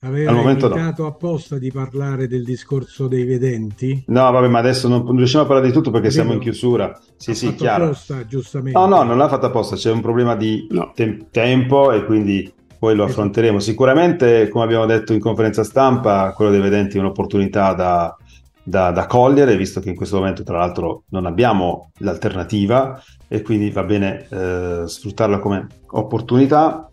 [0.00, 1.08] aveva invitato no.
[1.08, 4.04] apposta di parlare del discorso dei vedenti.
[4.06, 6.22] No, vabbè, ma adesso non, non riusciamo a parlare di tutto perché Capito?
[6.22, 6.98] siamo in chiusura.
[7.14, 7.84] Sì, sì, chiaro.
[7.84, 8.78] Apposta, giustamente.
[8.78, 10.92] No, no, non l'ha fatta apposta, c'è un problema di no.
[10.94, 12.50] te- tempo e quindi
[12.80, 13.58] poi lo affronteremo.
[13.58, 18.16] Sicuramente, come abbiamo detto in conferenza stampa, quello dei vedenti è un'opportunità da,
[18.62, 23.70] da, da, cogliere, visto che in questo momento, tra l'altro, non abbiamo l'alternativa e quindi
[23.70, 26.90] va bene eh, sfruttarla come opportunità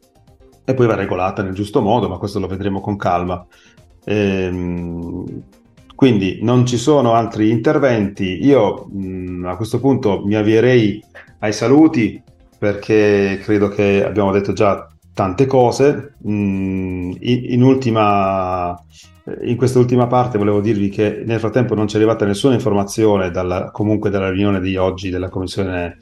[0.65, 3.47] e poi va regolata nel giusto modo, ma questo lo vedremo con calma.
[4.03, 5.23] Ehm,
[5.95, 8.45] quindi non ci sono altri interventi.
[8.45, 11.01] Io mh, a questo punto mi avvierei
[11.39, 12.21] ai saluti
[12.59, 14.85] perché credo che abbiamo detto già
[15.17, 16.13] tante cose.
[16.27, 18.79] Mm, in, ultima,
[19.41, 23.31] in questa ultima parte volevo dirvi che nel frattempo non ci è arrivata nessuna informazione
[23.31, 25.97] dalla, comunque dalla riunione di oggi della Commissione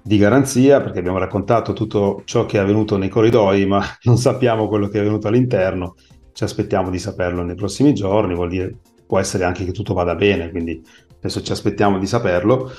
[0.00, 4.68] di garanzia, perché abbiamo raccontato tutto ciò che è avvenuto nei corridoi, ma non sappiamo
[4.68, 5.96] quello che è avvenuto all'interno.
[6.32, 8.72] Ci aspettiamo di saperlo nei prossimi giorni, vuol dire
[9.04, 10.80] può essere anche che tutto vada bene, quindi
[11.16, 12.70] adesso ci aspettiamo di saperlo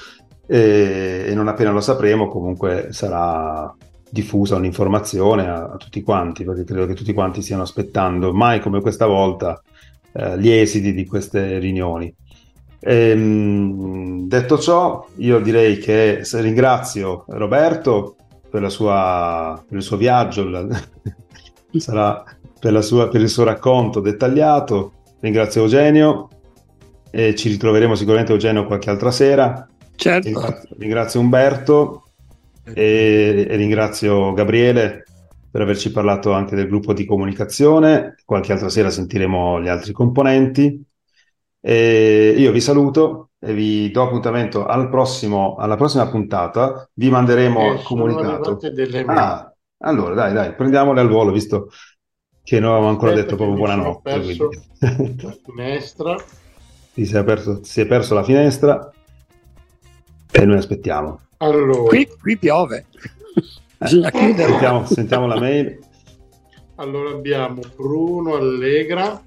[0.47, 3.75] e, e non appena lo sapremo comunque sarà
[4.11, 8.81] diffusa un'informazione a, a, tutti quanti, perché credo che tutti quanti stiano aspettando, mai come
[8.81, 9.61] questa volta,
[10.11, 12.13] eh, gli esiti di queste riunioni.
[12.81, 18.15] Ehm, detto ciò, io direi che ringrazio Roberto
[18.49, 20.67] per, sua, per il suo viaggio, la,
[21.77, 22.23] sarà
[22.59, 24.93] per, sua, per, il suo racconto dettagliato.
[25.21, 26.27] Ringrazio Eugenio
[27.11, 29.65] e ci ritroveremo sicuramente Eugenio qualche altra sera.
[29.95, 30.65] Certo.
[30.77, 32.10] Ringrazio Umberto
[32.63, 35.05] e, e ringrazio Gabriele
[35.51, 38.15] per averci parlato anche del gruppo di comunicazione.
[38.23, 40.81] Qualche altra sera sentiremo gli altri componenti.
[41.59, 46.89] E io vi saluto e vi do appuntamento al prossimo, alla prossima puntata.
[46.93, 48.59] Vi manderemo il comunicato.
[49.05, 51.69] Ah, allora, dai, dai, prendiamole al volo, visto
[52.43, 54.19] che non avevamo ancora Aspetta detto proprio buonanotte.
[54.19, 54.49] Perso
[54.79, 56.15] la finestra.
[56.93, 58.91] Ti sei, perso, si è perso la finestra
[60.31, 61.19] e noi aspettiamo.
[61.41, 62.85] Allora, qui, qui piove.
[63.79, 64.49] Bisogna chiudere.
[64.49, 65.79] Sentiamo, sentiamo, la mail.
[66.75, 69.19] Allora abbiamo Bruno Allegra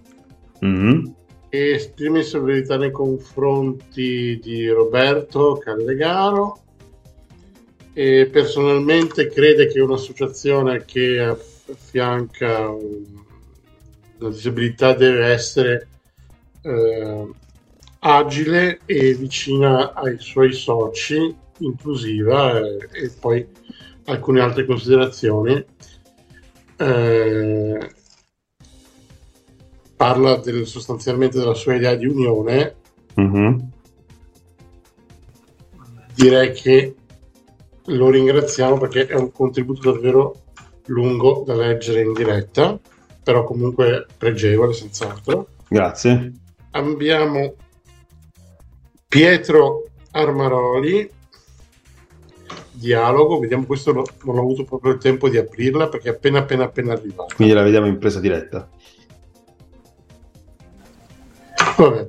[0.65, 1.05] mm-hmm.
[1.49, 6.59] che esprime solidarietà nei confronti di Roberto Callegaro
[7.93, 12.73] e personalmente crede che un'associazione che affianca
[14.19, 15.89] la disabilità deve essere
[16.63, 17.29] eh,
[18.01, 23.47] agile e vicina ai suoi soci inclusiva e, e poi
[24.07, 25.65] alcune altre considerazioni.
[26.77, 27.91] Eh,
[29.97, 32.75] parla del, sostanzialmente della sua idea di unione.
[33.21, 33.59] Mm-hmm.
[36.15, 36.95] Direi che
[37.87, 40.43] lo ringraziamo perché è un contributo davvero
[40.87, 42.79] lungo da leggere in diretta,
[43.23, 45.49] però comunque pregevole, senz'altro.
[45.69, 46.33] Grazie.
[46.71, 47.55] Abbiamo
[49.09, 51.09] Pietro Armaroli
[52.85, 54.05] dialogo, vediamo questo non
[54.37, 57.35] ho avuto proprio il tempo di aprirla perché è appena appena appena arrivata.
[57.35, 58.69] Quindi la vediamo in presa diretta.
[61.77, 62.07] Vabbè.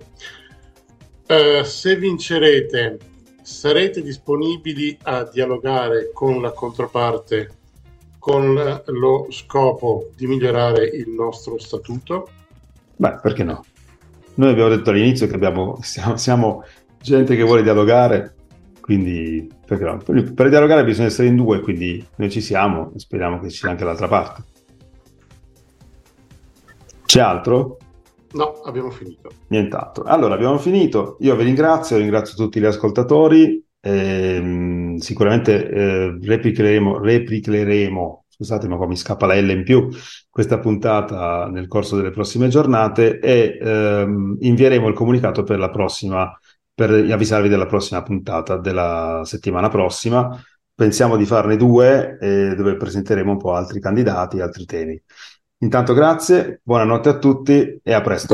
[1.28, 3.00] Uh, se vincerete,
[3.42, 7.64] sarete disponibili a dialogare con la controparte
[8.20, 12.28] con lo scopo di migliorare il nostro statuto?
[12.96, 13.64] Beh, perché no?
[14.36, 16.64] Noi abbiamo detto all'inizio che abbiamo, siamo, siamo
[17.02, 18.35] gente che vuole dialogare
[18.86, 20.14] quindi, perché?
[20.32, 23.72] Per dialogare bisogna essere in due, quindi noi ci siamo e speriamo che ci sia
[23.72, 24.44] anche l'altra parte.
[27.04, 27.80] C'è altro?
[28.34, 29.32] No, abbiamo finito.
[29.48, 30.04] Nient'altro.
[30.04, 31.18] Allora, abbiamo finito.
[31.22, 33.60] Io vi ringrazio, ringrazio tutti gli ascoltatori.
[33.82, 39.90] Ehm, sicuramente eh, replicheremo, replicheremo, scusate ma qua mi scappa la L in più,
[40.30, 46.32] questa puntata nel corso delle prossime giornate e ehm, invieremo il comunicato per la prossima
[46.76, 50.38] per avvisarvi della prossima puntata della settimana prossima.
[50.76, 55.02] pensiamo di farne due eh, dove presenteremo un po' altri candidati, altri temi.
[55.60, 58.34] Intanto grazie, buonanotte a tutti e a presto.